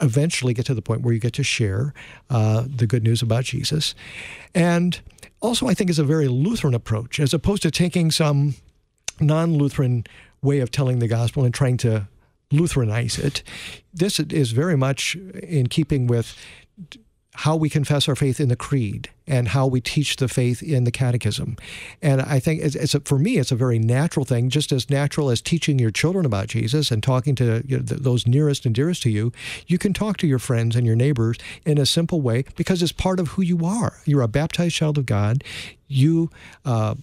[0.00, 1.92] eventually get to the point where you get to share
[2.30, 3.94] uh, the good news about Jesus.
[4.54, 5.00] And
[5.40, 8.54] also, I think is a very Lutheran approach, as opposed to taking some
[9.20, 10.04] non-Lutheran
[10.42, 12.08] way of telling the gospel and trying to
[12.50, 13.42] Lutheranize it.
[13.92, 16.36] This is very much in keeping with
[17.34, 20.84] how we confess our faith in the creed and how we teach the faith in
[20.84, 21.56] the catechism.
[22.02, 24.90] And I think it's, it's a, for me, it's a very natural thing, just as
[24.90, 28.74] natural as teaching your children about Jesus and talking to you know, those nearest and
[28.74, 29.32] dearest to you.
[29.66, 32.92] You can talk to your friends and your neighbors in a simple way because it's
[32.92, 33.98] part of who you are.
[34.04, 35.44] You're a baptized child of God.
[35.86, 36.30] You
[36.64, 36.96] uh,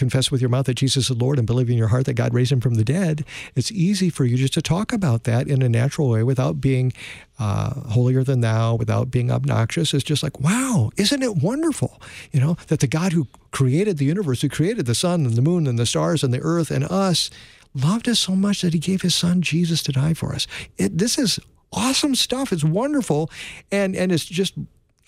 [0.00, 2.34] confess with your mouth that Jesus is Lord and believe in your heart that God
[2.34, 3.24] raised him from the dead,
[3.54, 6.92] it's easy for you just to talk about that in a natural way without being
[7.38, 9.94] uh, holier than thou, without being obnoxious.
[9.94, 12.00] It's just like, wow, isn't it wonderful?
[12.32, 15.42] You know, that the God who created the universe, who created the sun and the
[15.42, 17.30] moon and the stars and the earth and us,
[17.74, 20.46] loved us so much that he gave his son Jesus to die for us.
[20.76, 21.38] It, this is
[21.72, 22.52] awesome stuff.
[22.52, 23.30] It's wonderful.
[23.70, 24.54] And, and it's just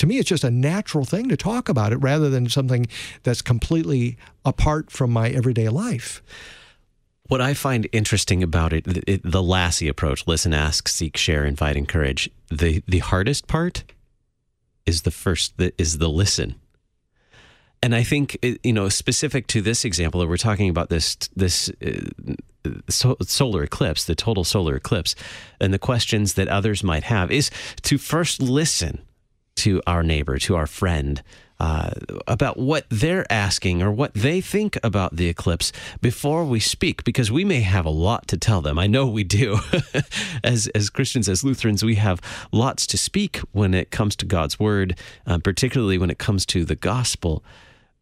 [0.03, 2.89] to me, it's just a natural thing to talk about it rather than something
[3.23, 6.21] that's completely apart from my everyday life.
[7.29, 11.77] What I find interesting about it, it, the Lassie approach, listen, ask, seek, share, invite,
[11.77, 12.29] encourage.
[12.51, 13.85] The the hardest part
[14.87, 16.57] is the first the, is the listen.
[17.81, 21.71] And I think you know specific to this example that we're talking about this this
[21.81, 22.35] uh,
[22.89, 25.15] so, solar eclipse, the total solar eclipse,
[25.61, 28.99] and the questions that others might have is to first listen
[29.63, 31.23] to our neighbor, to our friend,
[31.61, 31.93] uh,
[32.27, 37.31] about what they're asking or what they think about the eclipse before we speak, because
[37.31, 38.77] we may have a lot to tell them.
[38.77, 39.61] I know we do.
[40.45, 44.59] as as Christians, as Lutherans, we have lots to speak when it comes to God's
[44.59, 44.99] word,
[45.29, 47.45] uh, particularly when it comes to the gospel.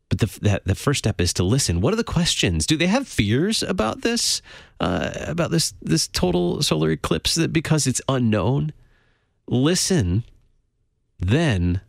[0.08, 1.82] But the, that, the first step is to listen.
[1.82, 2.66] What are the questions?
[2.66, 4.40] Do they have fears about this,
[4.80, 8.72] uh, about this this total solar eclipse that because it's unknown?
[9.46, 10.24] Listen
[11.20, 11.80] then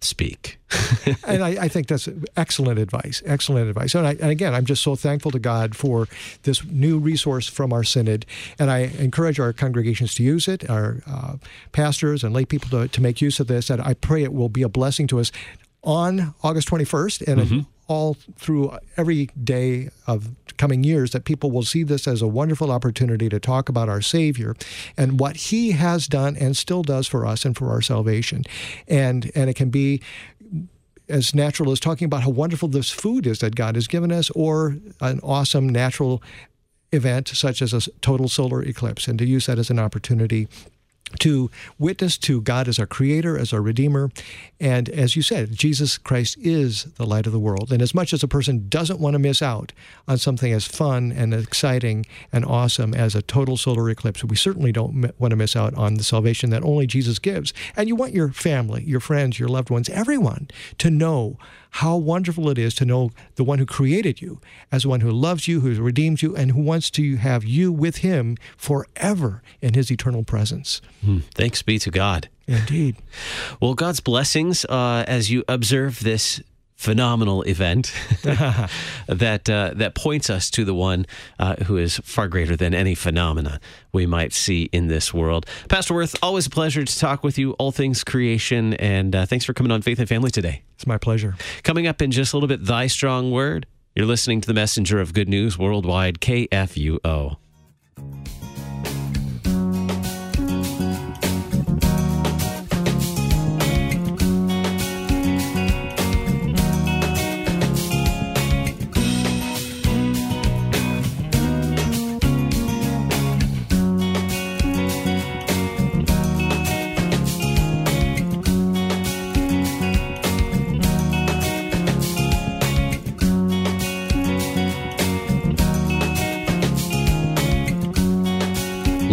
[0.00, 0.58] speak.
[1.26, 3.20] and I, I, think that's excellent advice.
[3.26, 3.94] Excellent advice.
[3.94, 6.06] And, I, and, again, I'm just so thankful to God for
[6.44, 8.24] this new resource from our synod.
[8.58, 11.36] And I encourage our congregations to use it, our uh,
[11.72, 13.70] pastors and lay people to, to make use of this.
[13.70, 15.32] And I pray it will be a blessing to us
[15.82, 21.62] on August 21st and mm-hmm all through every day of coming years that people will
[21.62, 24.54] see this as a wonderful opportunity to talk about our Savior
[24.96, 28.44] and what He has done and still does for us and for our salvation.
[28.86, 30.02] And and it can be
[31.08, 34.30] as natural as talking about how wonderful this food is that God has given us,
[34.30, 36.22] or an awesome natural
[36.92, 40.48] event such as a total solar eclipse, and to use that as an opportunity
[41.20, 44.10] to witness to God as our creator, as our redeemer.
[44.60, 47.72] And as you said, Jesus Christ is the light of the world.
[47.72, 49.72] And as much as a person doesn't want to miss out
[50.06, 54.72] on something as fun and exciting and awesome as a total solar eclipse, we certainly
[54.72, 57.52] don't want to miss out on the salvation that only Jesus gives.
[57.76, 60.48] And you want your family, your friends, your loved ones, everyone
[60.78, 61.38] to know
[61.70, 64.40] how wonderful it is to know the one who created you
[64.72, 67.70] as the one who loves you, who redeems you, and who wants to have you
[67.70, 70.80] with him forever in his eternal presence.
[71.04, 72.28] Mm, thanks be to God.
[72.46, 72.96] Indeed.
[73.60, 76.40] Well, God's blessings uh, as you observe this
[76.78, 77.92] phenomenal event
[78.22, 81.04] that uh, that points us to the one
[81.38, 83.60] uh, who is far greater than any phenomena
[83.92, 85.44] we might see in this world.
[85.68, 89.44] Pastor Worth, always a pleasure to talk with you, all things creation, and uh, thanks
[89.44, 90.62] for coming on Faith and Family today.
[90.76, 91.34] It's my pleasure.
[91.64, 93.66] Coming up in just a little bit, Thy Strong Word.
[93.94, 97.36] You're listening to the messenger of good news worldwide, KFUO.